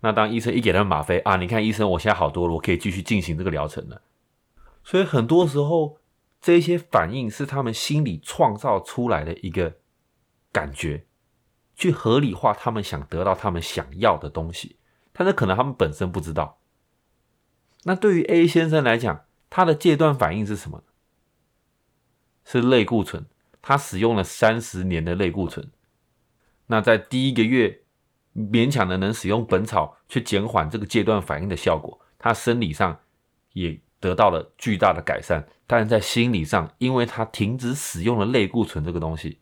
[0.00, 4.00] 那当医生一给他们吗啡啊，你看医生，我现在好多了，我可以继续进行这个疗程了。
[4.82, 5.98] 所以很多时候。
[6.42, 9.76] 这些反应是他们心里创造出来的一个
[10.50, 11.04] 感觉，
[11.74, 14.78] 去合理化他们想得到他们想要的东西，
[15.12, 16.58] 但是可能他们本身不知道。
[17.82, 20.82] 那对于 A 先生来讲，他的戒断反应是什么？
[22.42, 23.26] 是类固醇，
[23.60, 25.70] 他使用了三十年的类固醇。
[26.68, 27.82] 那在第一个月
[28.34, 32.98] 勉强的能使用本草去减缓这个戒断反应的效果，他生理上
[33.52, 35.46] 也得到了巨大的改善。
[35.66, 39.38] 但是在心理上，因为他停止使用了类固醇这个东西，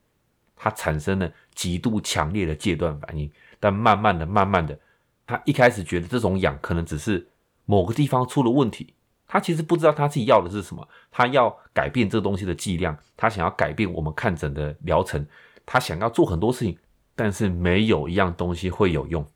[0.57, 3.31] 他产生了极度强烈的戒断反应。
[3.61, 4.79] 但慢慢的、慢慢的，
[5.27, 7.29] 他一开始觉得这种痒可能只是
[7.65, 8.95] 某个地方出了问题，
[9.27, 10.87] 他其实不知道他自己要的是什么。
[11.11, 15.27] 他要改变这东西的剂量，他想要改变我们看诊的疗程，
[15.67, 16.79] 他想要做很多事情，
[17.19, 19.29] 但是没有一样东西会有用，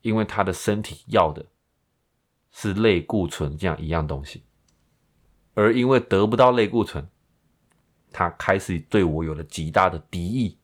[0.00, 1.44] 因为他的身体要的
[2.50, 4.42] 是类固醇这样一样东西。
[5.52, 7.06] 而因为得不到类固醇，
[8.10, 10.56] 他开始对我有了极大的敌意。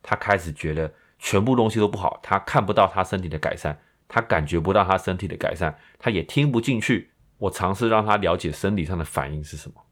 [0.00, 7.10] 他开始觉得全部东西都不好，他看不到他身体的改善，他感觉不到他身体的改善，他也听不进去。
[7.38, 9.82] 我尝试让他了解生理上的反应是什么，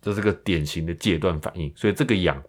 [0.00, 1.70] 这是个典型的戒断反应。
[1.76, 2.42] 所以这个痒，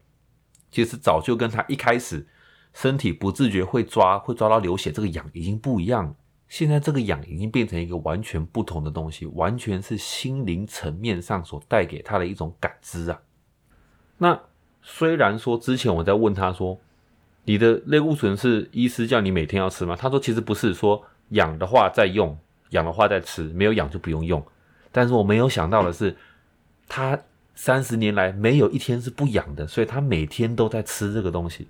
[0.73, 2.25] 其实早就跟他一开始
[2.73, 6.15] 身体不自觉会抓会抓到流血这个痒已经不一样了。
[6.47, 13.21] 现在这个痒已经变成一个完全不同的东西，完全是心灵层面上所带给他的一种感知啊。
[14.17, 14.39] 那
[14.81, 16.79] 虽然说之前我在问他说，
[17.45, 19.95] 你的类固醇是医师叫你每天要吃吗？
[19.95, 22.35] 他说其实不是，说痒的话再用。
[22.71, 24.43] 痒的话再吃，没有痒就不用用。
[24.91, 26.17] 但是我没有想到的是，
[26.87, 27.19] 他
[27.55, 31.67] 三十年来没有一天是不痒的，所以他每天都在吃这个东西。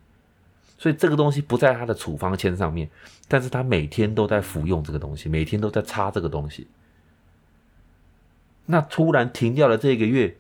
[0.78, 2.90] 所以这个东西不在他的处方签上面，
[3.28, 6.68] 但是他每天都在服用这个东西，每天都在擦这个东西。
[8.66, 10.36] 那突然停掉了这个月，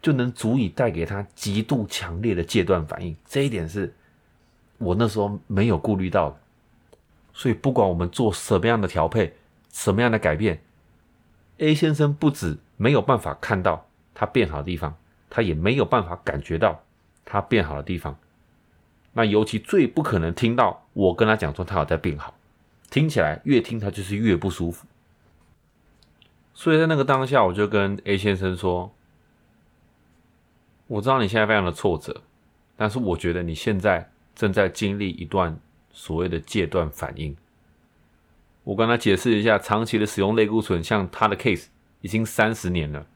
[0.00, 3.16] 就能足以带给他极度强烈的戒断反应。
[3.26, 3.94] 这一点是
[4.78, 6.36] 我那时候没有顾虑到的。
[7.32, 9.34] 所以，不管我们做什么样的调配，
[9.72, 10.60] 什么样的改变
[11.58, 14.96] ，A 先生不止没有办法看到他变好的地方，
[15.30, 16.82] 他也没有办法感觉到
[17.24, 18.16] 他变好的地方。
[19.12, 22.34] 那尤其最不可能听到我跟他讲说他有在变好，
[22.90, 24.86] 听起来越听他就是越不舒服。
[26.52, 28.94] 所以在那个当下，我就跟 A 先生说
[30.86, 32.22] ：“我知道你现在非常的挫折，
[32.76, 35.58] 但是我觉得你现在正在经历一段。”
[35.96, 37.36] 所谓的戒断反应，
[38.64, 41.66] 我跟他解释一下，长期的使用类固醇，像他的 case
[42.04, 43.06] 已经三十年了，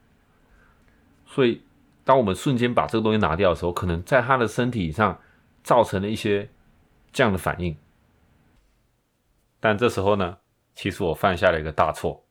[1.27, 1.61] 所以
[2.05, 5.21] 当我们瞬间把这个东西拿掉的时候，可能在他的身体上
[5.63, 6.49] 造成了一些
[7.13, 7.77] 这样的反应。
[9.61, 10.39] 但这时候呢，
[10.75, 12.25] 其实我犯下了一个大错，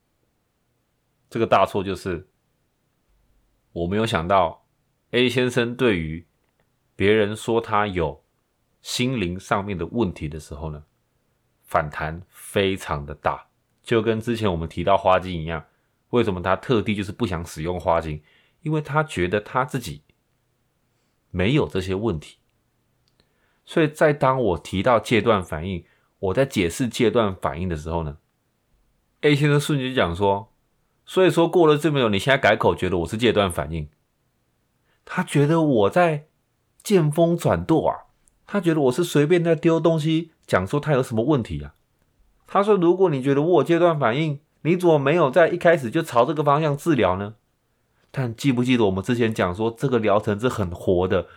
[1.29, 2.27] 这个大错就是
[3.73, 4.65] 我没有想到
[5.11, 6.25] A 先生对于
[6.95, 8.23] 别人说他有。
[8.79, 10.81] 心灵上面的问题的时候呢，
[11.65, 13.45] 反弹非常的大，
[13.83, 15.65] 就跟之前我们提到花精一样。
[16.09, 18.21] 为什么他特地就是不想使用花精？
[18.61, 20.03] 因为他觉得他自己
[21.29, 22.37] 没有这些问题。
[23.65, 25.85] 所以在当我提到戒断反应，
[26.19, 28.17] 我在解释戒断反应的时候呢
[29.21, 30.53] ，A 先生瞬间讲说
[31.05, 33.89] ：“所以说过了这么久，你现在改口，觉得我是戒断反应？
[35.05, 36.27] 他觉得我在
[36.81, 38.07] 见风转舵啊。”
[38.49, 41.75] 他觉得我是随便在丢东西，讲说他有什么问题啊？
[42.47, 47.35] 他说：“如果你觉得我戒断反应，你怎么没有在一开始就朝这个方向治疗呢？”
[48.11, 51.27] 但记不记得我们之前讲说，这个疗程是很活的，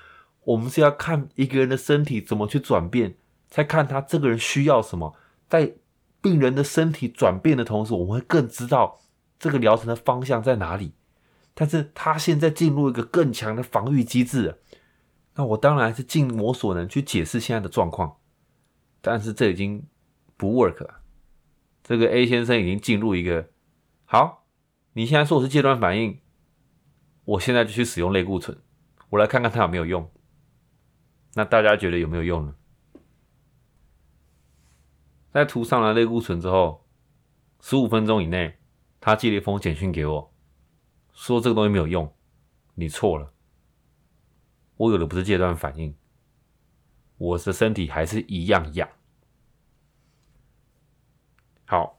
[0.45, 3.15] 我们是要看一个人的身体怎么去转变，
[3.49, 5.15] 才看他这个人需要什么。
[5.49, 5.75] 在
[6.23, 9.01] 病人的身体转变的同时，我们会更知道
[9.39, 10.93] 这个疗程的方向在哪里。
[11.53, 14.61] 但是他现在进入一个更强的防御机制。
[15.35, 18.17] 那我当然是尽我所能去解释现在的状况，
[19.01, 19.83] 但是这已经
[20.37, 21.00] 不 work 了。
[21.83, 23.51] 这个 A 先生已经进入一个
[24.05, 24.47] 好，
[24.93, 26.21] 你现在说我是戒断反应，
[27.25, 28.57] 我现在就去使用类固醇，
[29.11, 30.11] 我来看看它有没有用。
[31.35, 32.55] 那大家觉得有没有用呢？
[35.33, 36.89] 在涂上了类固醇之后，
[37.61, 38.59] 十五分钟以内，
[39.01, 40.35] 他寄了一封简讯给我，
[41.13, 42.13] 说这个东西没有用，
[42.75, 43.33] 你错了。
[44.77, 45.95] 我有的不是戒断反应，
[47.17, 48.89] 我的身体还是一样痒。
[51.71, 51.97] 好，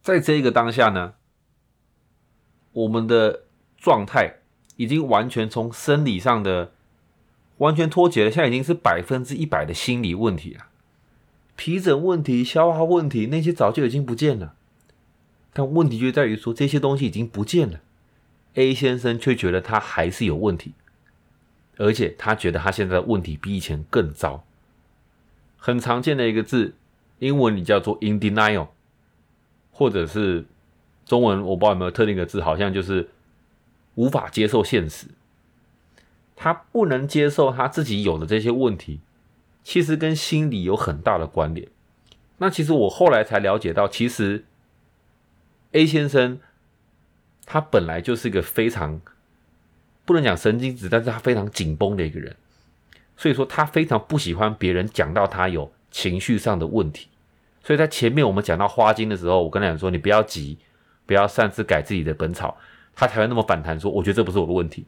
[0.00, 1.12] 在这个当下呢，
[2.72, 3.42] 我们的
[3.76, 4.36] 状态
[4.76, 6.72] 已经完全从生理上的
[7.58, 10.68] 完全脱节了，现在已经是百分之一百的心理问题了。
[11.56, 14.54] 皮疹问题、消化问题那些早就已经不见了，
[15.52, 17.80] 但问题就在于说这些东西已经不见了
[18.54, 20.72] ，A 先生却觉得他还是有问题。
[21.76, 24.46] 而且他觉得他现在的问题比以前更糟。
[25.58, 26.76] 很常见的一个字，
[27.18, 28.68] 英文你叫做 in denial，
[29.70, 30.44] 或者是
[31.04, 33.08] 中文我不知道有没有特定的字，好像就是
[33.94, 35.06] 无法接受现实。
[36.36, 39.00] 他不能接受他自己有的这些问题，
[39.62, 41.68] 其实跟心理有很大的关联。
[42.38, 44.44] 那其实我后来才了解到，其实
[45.72, 46.40] A 先生
[47.44, 49.00] 他本来就是一个非常。
[50.04, 52.34] 不能讲神经质，但是他非常紧绷的一个人，
[53.14, 57.08] 所以说他非常不喜欢别人讲到他有情绪上的问题。
[57.62, 60.58] 所以在前面我们讲到花精的时候，我跟他讲说，你不要急，
[61.06, 62.56] 不要擅自改自己的本草，
[62.94, 64.86] 他才会那么反弹说，我觉得这不是我的问题。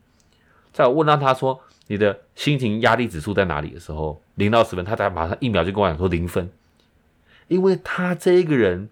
[0.72, 6.50] 在我问到他说你的心情压力指数在哪里的时候，零到十分，他才马上一秒就跟我讲说零分，
[7.48, 8.88] 因为他这一个人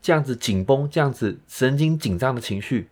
[0.00, 2.88] 这样子紧绷，这样子神经紧张的情绪。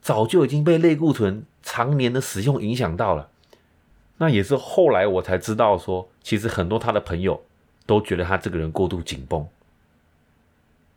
[0.00, 3.28] 早就已经被类固醇常年的使用影响到了，
[4.18, 7.40] 那也是后来我才知道说，其实很多他的朋友
[7.86, 9.46] 都觉得他这个人过度紧绷，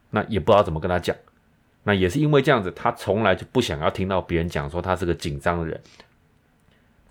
[0.09, 1.15] 那也不知道怎么跟他讲。
[1.83, 5.79] 那也是因为这样子，他从来就不想要听到别人讲说他是个紧张的人，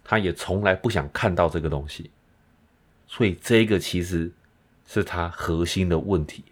[0.03, 2.11] 他也从来不想看到这个东西。
[3.07, 4.29] 所以这个其实
[4.85, 6.43] 是他核心的问题。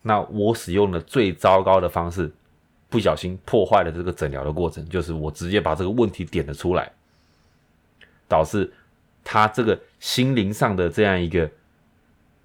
[0.00, 2.32] 那我使用的最糟糕的方式，
[2.88, 6.90] 不小心破坏了这个诊疗的过程，就是我直接把这个问题点了出来，
[8.26, 8.72] 导致
[9.28, 11.50] 他这个心灵上的这样一个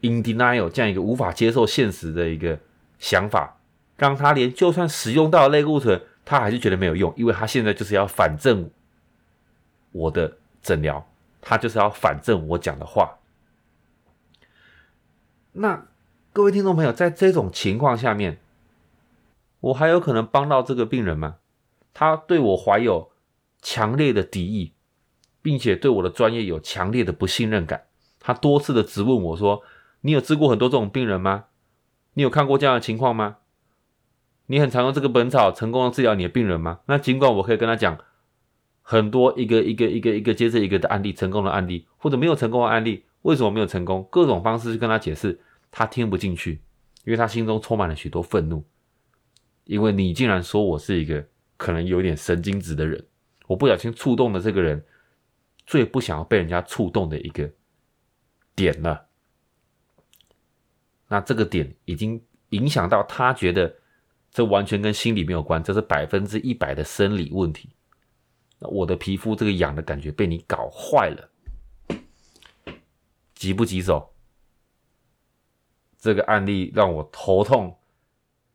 [0.02, 2.58] in denial，这样一个无法接受现实的一个
[2.98, 3.60] 想法，
[3.98, 8.72] 让他连就算使用到类固醇，他还是觉得没有用，因为他现在就是要反证
[9.92, 11.08] 我的诊疗。
[11.44, 13.18] 他就是要反证我讲的话。
[15.54, 15.88] 那
[16.34, 18.40] 各位听众朋友，在这种情况下面，
[19.60, 21.38] 我还有可能帮到这个病人吗？
[21.94, 23.12] 他对我怀有
[23.60, 24.74] 强烈的敌意，
[25.42, 27.84] 并且对我的专业有强烈的不信任感。
[28.20, 29.64] 他多次的质问我说
[30.02, 31.46] ：“你有治过很多这种病人吗？
[32.14, 33.38] 你有看过这样的情况吗？
[34.48, 37.98] 你很常用这个本草成功的治疗你的病人吗？”那尽管我可以跟他讲。
[38.84, 44.06] 很多一个一个一个一个接着一个的案例，成功的案例或者没有成功的案例，为什么没有成功？
[44.12, 45.40] 各种方式去跟他解释，
[45.70, 46.60] 他听不进去，
[47.06, 48.66] 因为他心中充满了许多愤怒，
[49.66, 51.24] 因为你竟然说我是一个
[51.56, 53.02] 可能有点神经质的人，
[53.48, 54.84] 我不小心触动了这个人
[55.66, 57.50] 最不想要被人家触动的一个
[58.56, 59.08] 点了，
[61.08, 63.74] 那这个点已经影响到他觉得
[64.32, 67.70] 这完全跟心理没有关，这是百分之一百的生理问题。
[68.60, 71.30] 那我的皮肤这个痒的感觉被你搞坏了，
[73.34, 74.14] 棘不棘手？
[75.98, 77.78] 这个案例让我头痛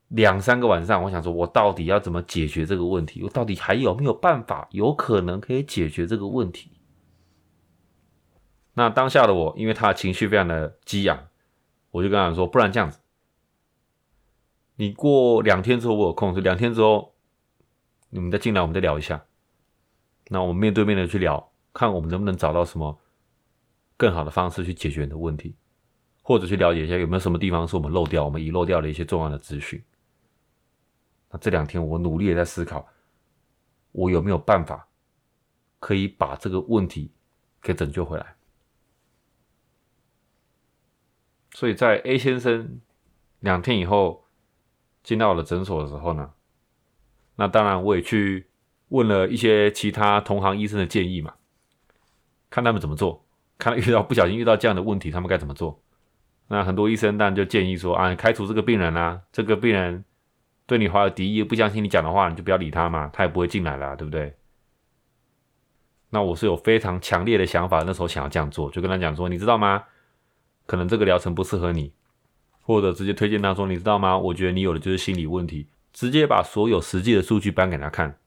[0.08, 1.02] 两三个晚上。
[1.02, 3.22] 我想说，我到底要怎么解决这个问题？
[3.22, 6.75] 我到底还有没有办法，有可能可以解决这个问题？
[8.78, 11.28] 那当下的我，因为他的情绪非常的激昂，
[11.90, 13.00] 我就跟他说：“不然这样子，
[14.74, 17.14] 你过两天之后我有空，就两天之后
[18.10, 19.24] 你们再进来，我们再聊一下。”
[20.28, 23.00] 那我们面对面的去聊，看我们能不能找到什么
[23.96, 25.56] 更好的方式去解决你的问题，
[26.20, 29.82] 或者去了解一下有没有什么地方是我们漏掉、我们遗漏掉的一些重要的资讯。
[31.30, 32.86] 那这两天我努力的在思考，
[33.92, 34.86] 我有没有办法
[35.78, 37.10] 可以把这个问题
[37.62, 38.35] 给拯救回来。
[41.56, 42.82] 所以在 A 先生
[43.40, 44.26] 两天以后
[45.02, 46.32] 进到我的诊所的时候呢，
[47.36, 48.48] 那当然我也去。
[48.90, 51.34] 问了一些其他同行医生的建议嘛，
[52.48, 53.26] 看他们怎么做，
[53.58, 55.82] 看遇到不小心遇到这样的问题，他们该怎么做？
[56.46, 60.04] 那很多医生当然就建议说啊，开除这个病人啊，这个病人
[60.66, 64.36] 对你怀有敌意，不相信你讲的话，你就不要理他嘛，他也不会进来了，对不对？
[66.10, 69.82] 那我是有非常强烈的想法，那时候想要这样做，就跟他讲说，你知道吗？
[70.66, 71.92] 可能这个疗程不适合你，
[72.60, 74.18] 或者直接推荐他说，你知道吗？
[74.18, 78.18] 我觉得你有的就是心理问题，直接把所有实际的数据搬给他看。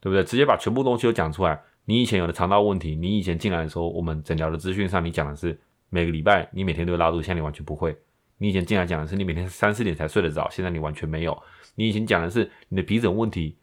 [0.00, 0.22] 对不对？
[0.22, 1.60] 直接把全部东西都讲出来。
[1.84, 5.58] 你以前有的肠道问题，你以前进来的时候，我们诊疗的资讯上，你讲的是
[5.90, 7.98] 每个礼拜你每天都会拉肚子，现在你完全不会。
[8.36, 11.36] 你以前进来讲的是你每天三四点才睡得着，现在你完全没有。
[11.74, 13.56] 你以前讲的是你的鼻疹问题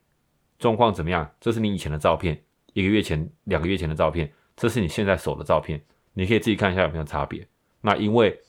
[0.59, 1.25] 状况怎么样？
[1.39, 2.37] 这是你以前的照片，
[2.73, 5.81] 一个月前、两个月前的照片，这是你现在手的照片，
[6.15, 7.47] 你可以自己看一下有没有差别。
[7.85, 8.41] 那因为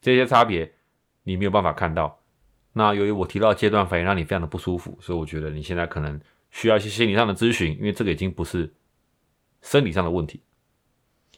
[0.00, 0.72] 这些差别
[1.22, 2.18] 你没有办法看到，
[2.72, 6.20] 那由于我提到阶段反应让你非常的不舒服，所以我觉得你现在可能。
[6.50, 8.72] 需要一些心理上的咨询，因为这个已经不是
[9.60, 10.42] 生理上的问题。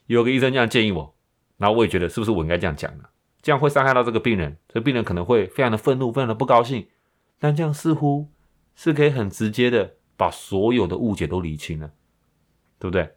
[0.06, 1.16] 有个医生这样建议我，
[1.56, 3.04] 然后我也觉得是不是我应该这样讲呢？
[3.42, 6.86] 这样会伤害到这个病人，这病人可能会非常的愤怒，非常的不高兴。
[7.40, 8.28] 但这样似乎
[8.76, 11.92] 是可以很直接的把所有的误解都理清了，
[12.78, 13.10] 对不对？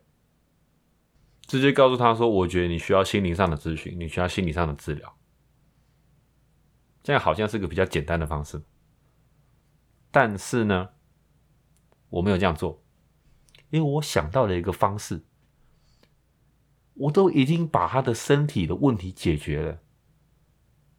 [1.46, 5.18] 直接告诉他说：“我觉得你需要心灵上的咨询，你需要心理上的治疗。”
[7.04, 8.64] 这样好像是个比较简单的方式，
[10.10, 10.90] 但是呢？
[12.10, 12.84] 我没有这样做，
[13.72, 15.26] 因为我想到了一个方式，
[16.94, 19.80] 我都已经把他的身体的问题解决了。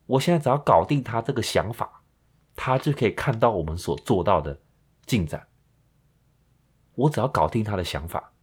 [0.06, 2.02] 我现在只要搞定他这个想法，
[2.56, 4.60] 他就可以看到我们所做到的
[5.06, 5.46] 进展。
[6.96, 8.33] 我只要搞定他的想法，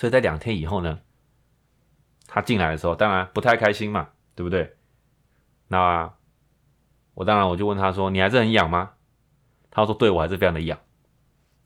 [0.00, 0.98] 所以在两天以后呢，
[2.26, 4.74] 他进来的时候，当然不太开心嘛，对不对？
[5.68, 6.10] 那
[7.12, 8.92] 我当然我就问他说：“你还是很痒吗？”
[9.70, 10.78] 他说：“对我还是非常的痒。”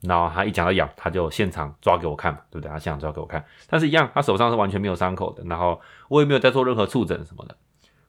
[0.03, 2.69] 然后他一讲到痒，他就现场抓给我看嘛，对不对？
[2.69, 5.41] 他现场抓给我看，但是一样，他手上是完全没有伤口的。
[5.45, 5.79] 然后
[6.09, 7.55] 我也没有在做任何触诊什么的，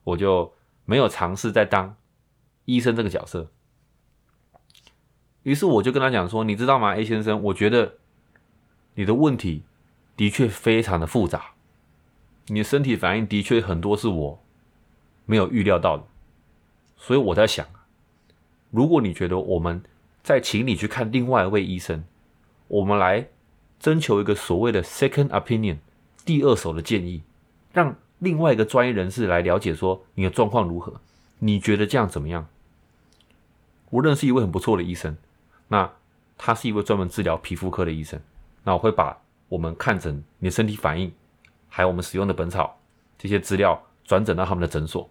[0.03, 0.53] 我就
[0.87, 1.95] 没有尝试在当
[2.65, 3.49] 医生这个角色。
[5.45, 7.41] 于是我就跟他讲说：“你知道吗，A 先生？
[7.45, 7.99] 我觉得
[8.95, 9.63] 你的问题
[10.17, 11.53] 的确非常的复杂，
[12.47, 14.43] 你的身体反应的确很多是我
[15.27, 16.05] 没有预料到的。
[16.97, 17.67] 所以我在想，
[18.71, 19.83] 如果你觉得我们
[20.23, 22.05] 再请你去看另外一位医生，
[22.69, 23.29] 我们来
[23.79, 25.77] 征求一个所谓的 second opinion
[26.25, 27.23] 第二手的建议，
[27.73, 31.01] 让另外一个专业人士来了解说你的状况如何，
[31.41, 32.49] 你觉得这样怎么样？
[33.91, 35.17] 我认识一位很不错的医生，
[35.69, 35.93] 那
[36.39, 38.19] 他是一位专门治疗皮肤科的医生，
[38.65, 39.17] 那我会把
[39.49, 41.13] 我们看诊你身体反应，
[41.69, 42.79] 还有我们使用的本草
[43.17, 45.09] 这些资料转诊到他们的诊所。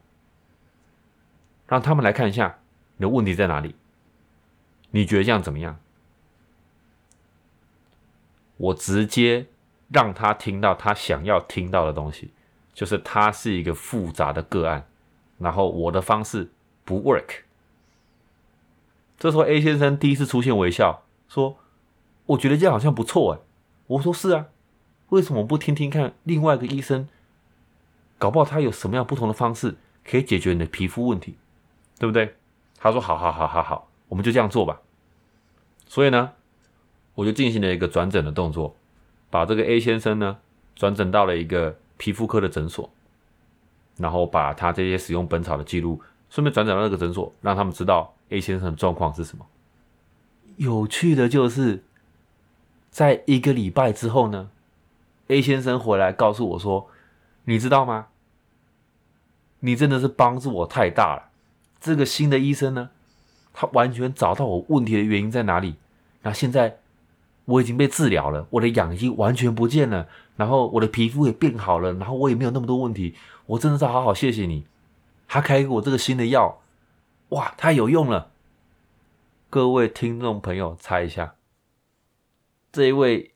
[1.68, 2.60] 让他们来看一下
[2.98, 3.76] 你的问题在哪里，
[4.92, 5.80] 你觉得这样怎么样？
[8.58, 9.48] 我直接
[9.90, 12.32] 让他听到他想要听到的东西，
[12.74, 14.88] 就是他是一个复杂的个案，
[15.40, 16.52] 然后我的方式
[16.84, 17.42] 不 work。
[19.18, 21.58] 这时候 A 先生第一次出现微笑，说
[22.28, 23.40] ：“我觉得这样好像不错哎。”
[23.88, 24.48] 我说：“是啊，
[25.10, 27.08] 为什么不听听看另外一个医生？
[28.18, 31.38] 搞不好他有什么样不同的方式可以解决你的皮肤问题。”
[31.98, 32.36] 对不对？
[32.78, 34.82] 他说：“好好好好好，我们就这样做吧。”
[35.88, 36.34] 所以呢，
[37.14, 38.76] 我就进行了一个转诊的动作，
[39.30, 40.40] 把这个 A 先生呢
[40.76, 42.90] 转诊到了一个皮肤科的诊所，
[43.96, 49.46] 然后把他这些使用本草的记录顺便转诊到那个诊所，让他们知道 A 先生的状况是什么。
[50.58, 51.85] 有趣的就是，
[52.96, 54.50] 在一个礼拜之后呢
[55.28, 56.88] ，A 先生回来告诉我说
[57.44, 58.08] ：“你知道吗？
[59.60, 61.24] 你真的是帮助我太大了。”
[61.82, 62.92] 这个新的医生呢，
[63.52, 65.76] 他完全找到我问题的原因在哪里。
[66.22, 66.78] 那现在
[67.44, 73.14] 我已经被治疗了，我的痒已经完全不见了，然后我的皮肤也变好了，然后我也没有那么多问题。
[73.48, 74.66] 我真的是好好谢谢你。
[75.28, 76.62] 他开给我这个新的药，
[77.32, 78.32] 哇，太有用了！
[79.50, 81.35] 各位听众朋友，猜一下，
[82.76, 83.34] 这一位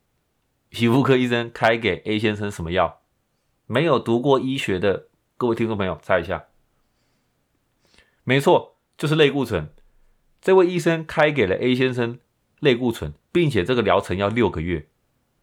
[0.67, 3.03] 皮肤科医生开给 A 先生什么药？
[3.67, 6.47] 没有读过医学的各位听众朋友，猜一下。
[8.25, 9.73] 没错，就是类固醇。
[10.41, 12.19] 这位医生开给了 A 先生
[12.59, 14.89] 类固醇，并且这个疗程要六个月。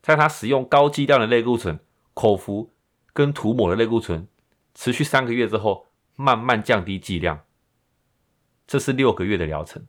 [0.02, 1.80] 在他使用高剂量的类固醇，
[2.12, 2.74] 口服
[3.14, 4.28] 跟涂抹的类固醇，
[4.74, 5.86] 持续三个月之后，
[6.16, 7.44] 慢慢降低剂量。
[8.66, 9.86] 这是六个月的疗程。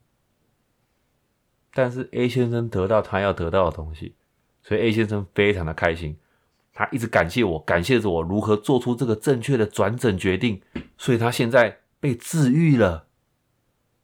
[1.78, 4.15] 但是 A 先生得到他要得到的东西，
[4.63, 6.17] 所以 A 先生非常的开心。
[6.73, 10.59] 他一直感谢我，感谢着我如何做出这个正确的转诊决定。
[10.97, 11.80] 所以他现在。
[11.99, 13.07] 被治愈了，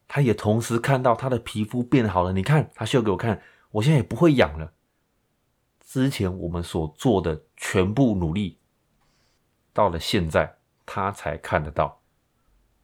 [0.07, 2.33] 他也同时看到他的皮肤变好了。
[2.33, 4.73] 你看，他秀给我看，我现在也不会痒了。
[5.79, 8.57] 之前我们所做的全部努力，
[9.73, 10.57] 到了现在
[10.87, 12.01] 他才看得到。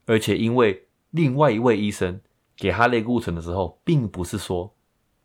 [0.06, 2.20] 而且因为另外一位医生
[2.56, 4.72] 给他类固醇的时候，并不是说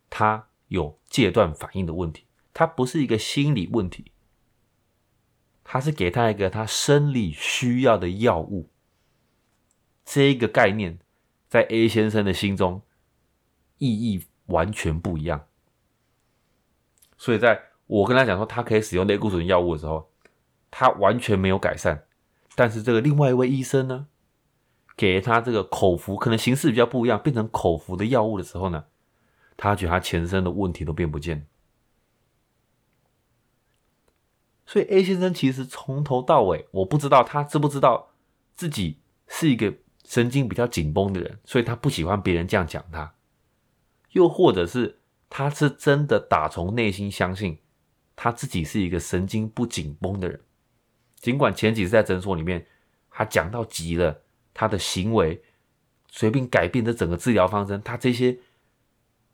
[0.10, 4.12] 他有戒断反应的问题，他不是一个心理问题，
[5.64, 8.70] 他是给他一个他生理需要的药物。
[10.06, 10.99] 这个概念
[11.47, 12.84] 在 A 先生的心中
[13.80, 15.47] 意义完全不一样，
[17.18, 20.12] 所以在我跟他讲说他可以使用类固醇药物的时候，
[20.70, 22.06] 他完全没有改善。
[22.56, 24.08] 但是这个另外一位医生呢，
[24.95, 28.86] 给他这个口服，可能形式比较不一样，变成口服的药物的时候呢，
[29.58, 31.47] 他觉得他全身的问题都变不见。
[34.66, 38.10] 所以 A 先生其实从头到尾，我不知道他知不知道
[38.56, 39.74] 自己是一个。
[40.08, 43.16] 神经比较紧绷的人，所以他不喜欢别人这样讲他。
[44.12, 44.99] 又或者是
[45.32, 47.58] 他是真的打从内心相信
[48.16, 50.39] 他自己是一个神经不紧绷的人。
[51.16, 52.68] 尽管前几次在诊所里面，
[53.10, 54.22] 他讲到急了，
[54.53, 55.41] 他的行为
[56.12, 58.38] 随便改变的整个治疗方针，他这些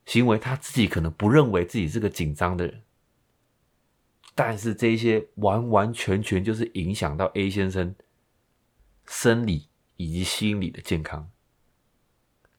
[0.05, 2.81] 行为他自己可能不认为自己是个紧张的人，
[4.35, 7.95] 但是这些完完全全就是影响到 A 先生
[9.05, 9.67] 生理。
[9.97, 11.29] 以及心理的健康，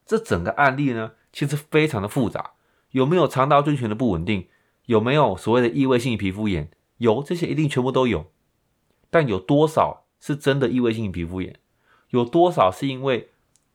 [0.07, 2.53] 这整个案例呢，其实非常的复杂。
[2.93, 4.47] 有没有肠道菌群的不稳定？
[4.87, 6.71] 有没有所谓的异位性皮肤炎？
[6.99, 8.31] 有，这些一定全部都有。
[9.11, 11.59] 但有多少是真的异位性皮肤炎？
[12.11, 13.31] 有多少是因为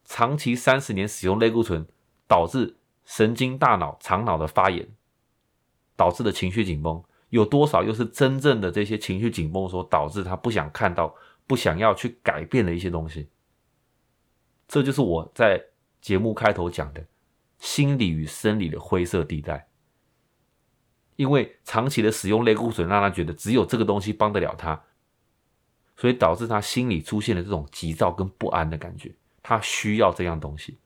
[0.06, 1.86] 长期三十年使用类固醇
[2.26, 2.78] 导致
[3.08, 4.86] 神经大脑、肠脑的发炎
[5.96, 7.02] 导致的情绪紧绷？
[7.30, 11.16] 有多少又是真正的这些情绪紧绷所导致他不想看到、
[11.48, 13.30] 不想要去改变的一些东西？
[14.68, 15.64] 这就是我在
[16.02, 17.06] 节目开头讲的
[17.60, 19.68] 心理与生理的灰色地带，
[21.16, 24.84] 因为长期的使用类固醇，让他觉得只有这个东西帮得了他，
[25.96, 30.78] 所以导致他心里出现了这种急躁跟不安的感觉，他需要这样东西。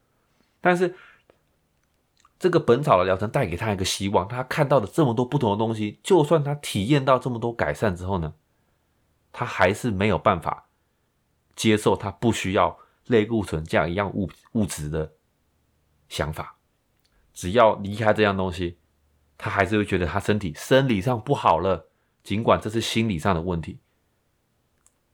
[0.59, 0.95] 但是
[2.41, 8.33] 这个本草的疗程带给他一个希望，他看到的这么多不同的东西，就算他体验到这么多改善之后呢，
[9.31, 10.67] 他还是没有办法
[11.55, 15.13] 接受他不需要类固醇这样一样物物质的
[16.09, 16.55] 想法。
[17.31, 18.79] 只要离开这样东西，
[19.37, 21.89] 他还是会觉得他身体生理上不好了，
[22.23, 23.77] 尽管这是心理上的问题，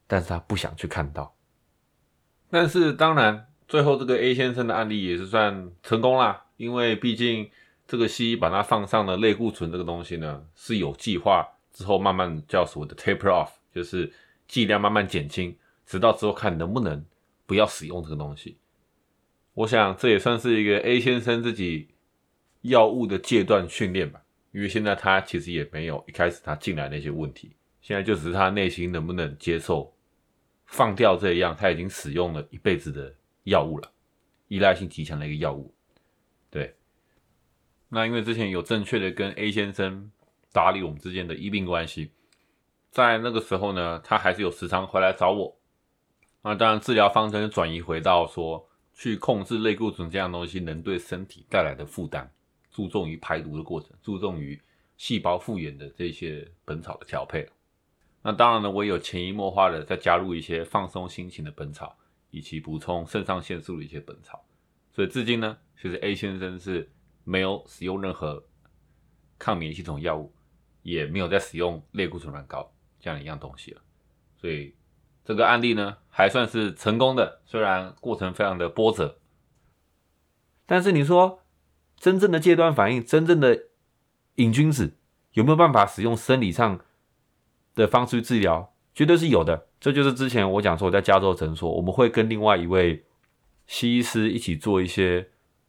[0.06, 1.36] 但是他不想去看到。
[2.48, 7.50] 但是当然，最后这个 A 先生的案例也是算成功啦，因为毕竟
[7.86, 14.12] 这个西医把它放上了类固醇这个东西呢，是有计划之后慢慢叫所谓的 taper off，就是
[14.46, 15.56] 剂量慢慢减轻，
[15.86, 17.02] 直到之后看能不能
[17.46, 18.58] 不要使用这个东西。
[19.54, 21.88] 我想这也算是一个 A 先生自己。
[22.62, 29.94] 药物的戒断训练吧，因为现在他其实也没有一开始他进来那些问题，现在就只是他内心能不能接受
[30.66, 33.88] 放掉这一样他已经使用了一辈子的药物了，
[34.48, 35.72] 依赖性极强的一个药物。
[37.88, 40.10] 那因为之前有正确的跟 A 先生
[40.52, 42.10] 打理我们之间的医病关系，
[42.90, 45.58] 在那个时候呢，他还是有时常回来找我。
[46.42, 52.30] 那当然治疗方针转移回到说去控制类固醇这样东西能对身体带来的负担。
[52.70, 54.60] 注重于排毒的过程，注重于
[54.96, 57.48] 细胞复原的这些本草的调配。
[58.22, 61.96] 那当然呢，我也有潜移默化的再加入一些放松心情的本草，
[62.30, 64.44] 以及补充肾上腺素的一些本草。
[64.92, 66.88] 所以至今呢，其实 A 先生是
[67.28, 68.42] 没有使用任何
[69.38, 70.32] 抗免疫系统药物，
[70.82, 73.82] 也没有在使用类固醇软膏这样一样东西了。
[74.40, 74.74] 所以
[75.24, 79.18] 这个案例呢，还算是成功的，虽然过程非常的波折，
[80.64, 81.42] 但是你说。
[82.00, 83.60] 真正的戒断反应，真正的
[84.36, 84.98] 瘾君子
[85.32, 86.78] 有没有办法使用生理上
[87.74, 88.72] 的方式去治疗？
[88.94, 89.66] 绝对是有的。
[89.80, 93.04] 这就是之前我讲说，我在加州诊所，我们会跟另外一位
[93.66, 95.28] 西医师一起做一些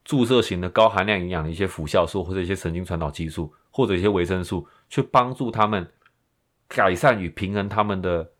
[0.09, 5.87] 注射型的高含量营养的一些辅效素，或者一些神经传导激素，或者一些维生素，去帮助他们
[6.67, 8.31] 改善与平衡他们的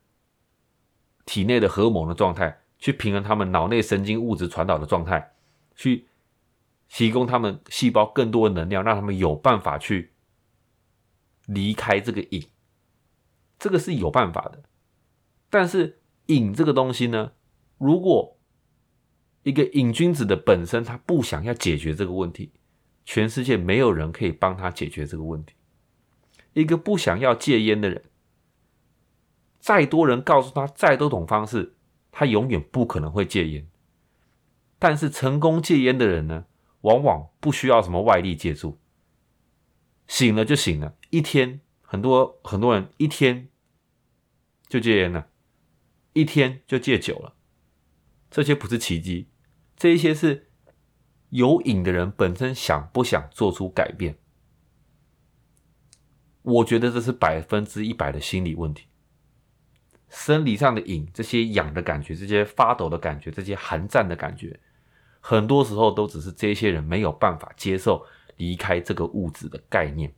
[1.26, 5.36] 体内的荷尔蒙的状态，去平衡他们脑内神经物质传导的状态，
[5.76, 6.08] 去。
[6.92, 10.12] 提供他们细胞更多的能量，让他们有办法去
[11.46, 12.44] 离开这个瘾，
[13.60, 14.64] 这个是有办法的。
[15.52, 17.34] 但是瘾这个东西呢，
[17.78, 18.39] 如果
[19.44, 22.52] 一个瘾君子的本身他不想要解决这个问题，
[23.06, 25.56] 全世界没有人可以帮他解决这个问题。
[26.54, 28.04] 一个不想要戒烟的人，
[29.60, 31.76] 再多人告诉他再多种方式，
[32.12, 33.68] 他永远不可能会戒烟。
[34.78, 36.46] 但是成功戒烟的人呢？
[36.82, 38.80] 往往不需要什么外力借助，
[40.08, 43.50] 醒了就醒了，一天很多很多人一天
[44.70, 45.28] 就戒烟了，
[46.14, 47.36] 一天就戒酒了，
[48.32, 49.28] 这些不是奇迹，
[49.80, 50.52] 这一些是
[51.30, 54.20] 有瘾的人本身想不想做出改变。
[56.42, 58.88] 我觉得这是百分之一百的心理问题，
[60.10, 64.60] 生理上的瘾，这些痒的感觉，这些发抖的感觉，这些寒战的感觉。
[65.22, 68.06] 很多时候都只是这些人没有办法接受
[68.38, 70.14] 离开这个物质的概念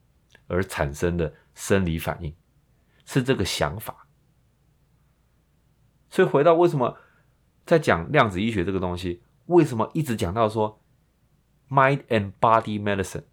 [0.47, 2.33] 而产生的生理反应，
[3.05, 4.07] 是这个想法。
[6.09, 6.97] 所以回到为什么
[7.65, 10.81] 在讲量子医学这个东西，为什么一直讲到说
[11.69, 13.23] mind and body medicine，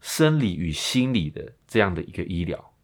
[0.00, 2.74] 生理与心理的这样的一个医疗，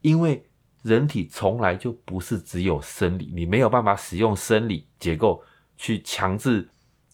[0.00, 0.48] 因为。
[0.82, 5.40] 人体从来就不是只有生理，你没有办法使用生理结构
[5.76, 6.68] 去强制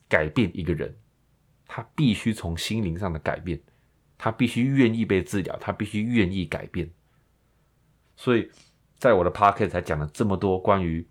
[0.09, 0.97] 改变一个人，
[1.67, 3.61] 他必须从心灵上的改变，
[4.17, 6.91] 他必须愿意被治疗，他必须愿意改变。
[8.17, 8.51] 所以，
[8.97, 11.07] 在我的 p o c k e t 才讲了这么多关于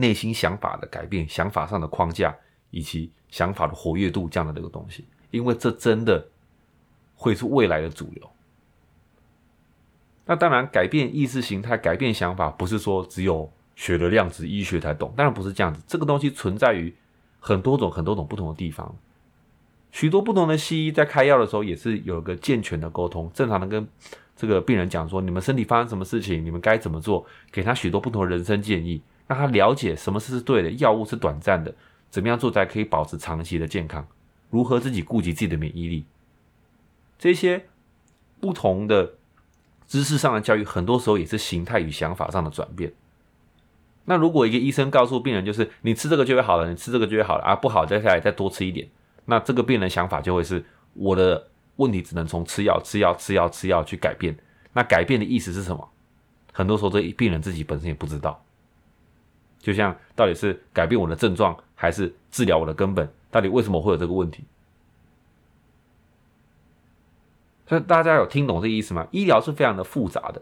[0.00, 2.32] 内心想法的改变、想法上的框架
[2.70, 6.24] 以及想法的活跃度这样的这个东西，因为这真的
[7.16, 8.30] 会是未来的主流。
[10.24, 15.12] 那当然，改变意识形态、改变想法，不是说只有学了量子医学才懂。
[15.16, 16.94] 当然不是这样子，这个东西存在于
[17.40, 18.94] 很多种、很多种不同的地方。
[19.90, 23.88] 许多不同的西医在开药的时候，也是有一个健全的沟通，正常的跟
[24.36, 31.72] 这个病人讲说：你们身体发生什么事情，你们该怎么做，给他许多不同的人生建议，让他了解什么事是对的，药物是短暂的，
[32.10, 34.04] 怎么样做才可以保持长期的健康，
[34.50, 36.04] 如何自己顾及自己的免疫力，
[37.16, 37.66] 这些
[38.40, 39.14] 不同的。
[39.86, 42.92] 知识上的教育，很多时候也是形态与想法上的转变。
[44.04, 48.86] 那如果一个医生告诉病人，就是你吃这个就会好了，你吃这个就会好了啊，不好，接下来再多吃一点，
[49.24, 50.62] 那这个病人想法就会是
[50.92, 54.36] 我的问题只能从吃药、吃药、吃药、吃药去改变。
[54.74, 55.88] 那改变的意思是什么？
[56.52, 58.44] 很多时候这病人自己本身也不知道。
[59.58, 63.08] 就像到底是改变我的症状，还是治疗我的根本？
[63.30, 64.44] 到底为什么会有这个问题？
[67.66, 69.06] 所以大家有听懂这意思吗？
[69.10, 70.40] 医疗是非常的复杂的，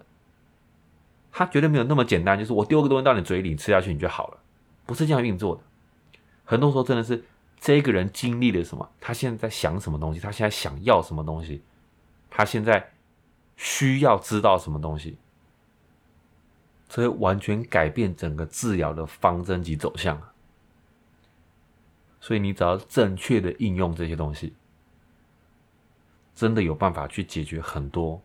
[1.32, 4.38] 它绝对没有那么简单，就是我丢个东西到你嘴里，吃下去你就好了，
[4.86, 5.62] 不是这样运作的。
[6.44, 7.24] 很多时候真的是
[7.58, 11.60] 这个人经历了什么，他现在在想什么东西，他现在想要什么东西，
[12.30, 12.92] 他现在
[13.56, 15.18] 需要知道什么东西，
[16.96, 20.18] 这会完全改变整个治疗的方针及走向。
[22.22, 24.54] 所以你只要正确的应用这些东西，
[26.34, 28.22] 真的有办法去解决很多。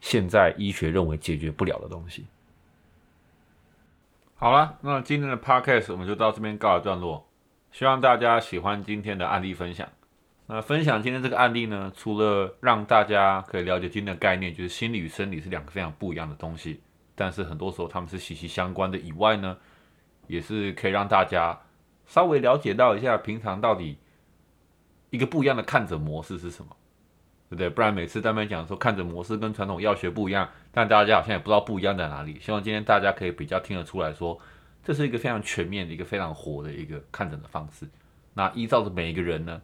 [0.00, 2.26] 现在医学认为解决不了的东西。
[4.36, 7.26] 好了，那今天的 podcast 我们就到这边告一段落。
[7.72, 9.88] 希望大家喜欢今天的案例分享。
[10.46, 16.80] 那分享今天这个案例呢，除了让大家可以了解今天的概念，就是心理与生理是两个非常不一样的东西，
[17.14, 19.56] 但是很多时候他们是息息相关的以外呢，
[20.26, 21.58] 也是可以让大家
[22.06, 23.98] 稍微了解到一下平常到底
[25.10, 26.76] 一个不一样的看诊模式是什么。
[27.50, 27.68] 对不对？
[27.68, 32.40] 不然每次单边讲说看诊模式跟传统药学不一样，但大家好像也不知道不一样在哪里。
[32.40, 34.40] 希望今天大家可以比较听得出来说，
[34.82, 37.86] 这是一个非常全面的一个非常活的一个看诊的方式。
[38.32, 39.60] 那依照着每一个人呢，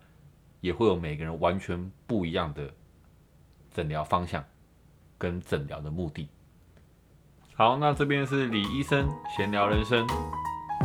[0.60, 2.70] 也会有每个人完全不一样的
[3.70, 4.44] 诊疗方向
[5.18, 6.28] 跟诊疗的目的。
[7.54, 10.06] 好，那这边是李医生闲聊人生，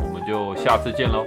[0.02, 1.24] 我们就下次见喽。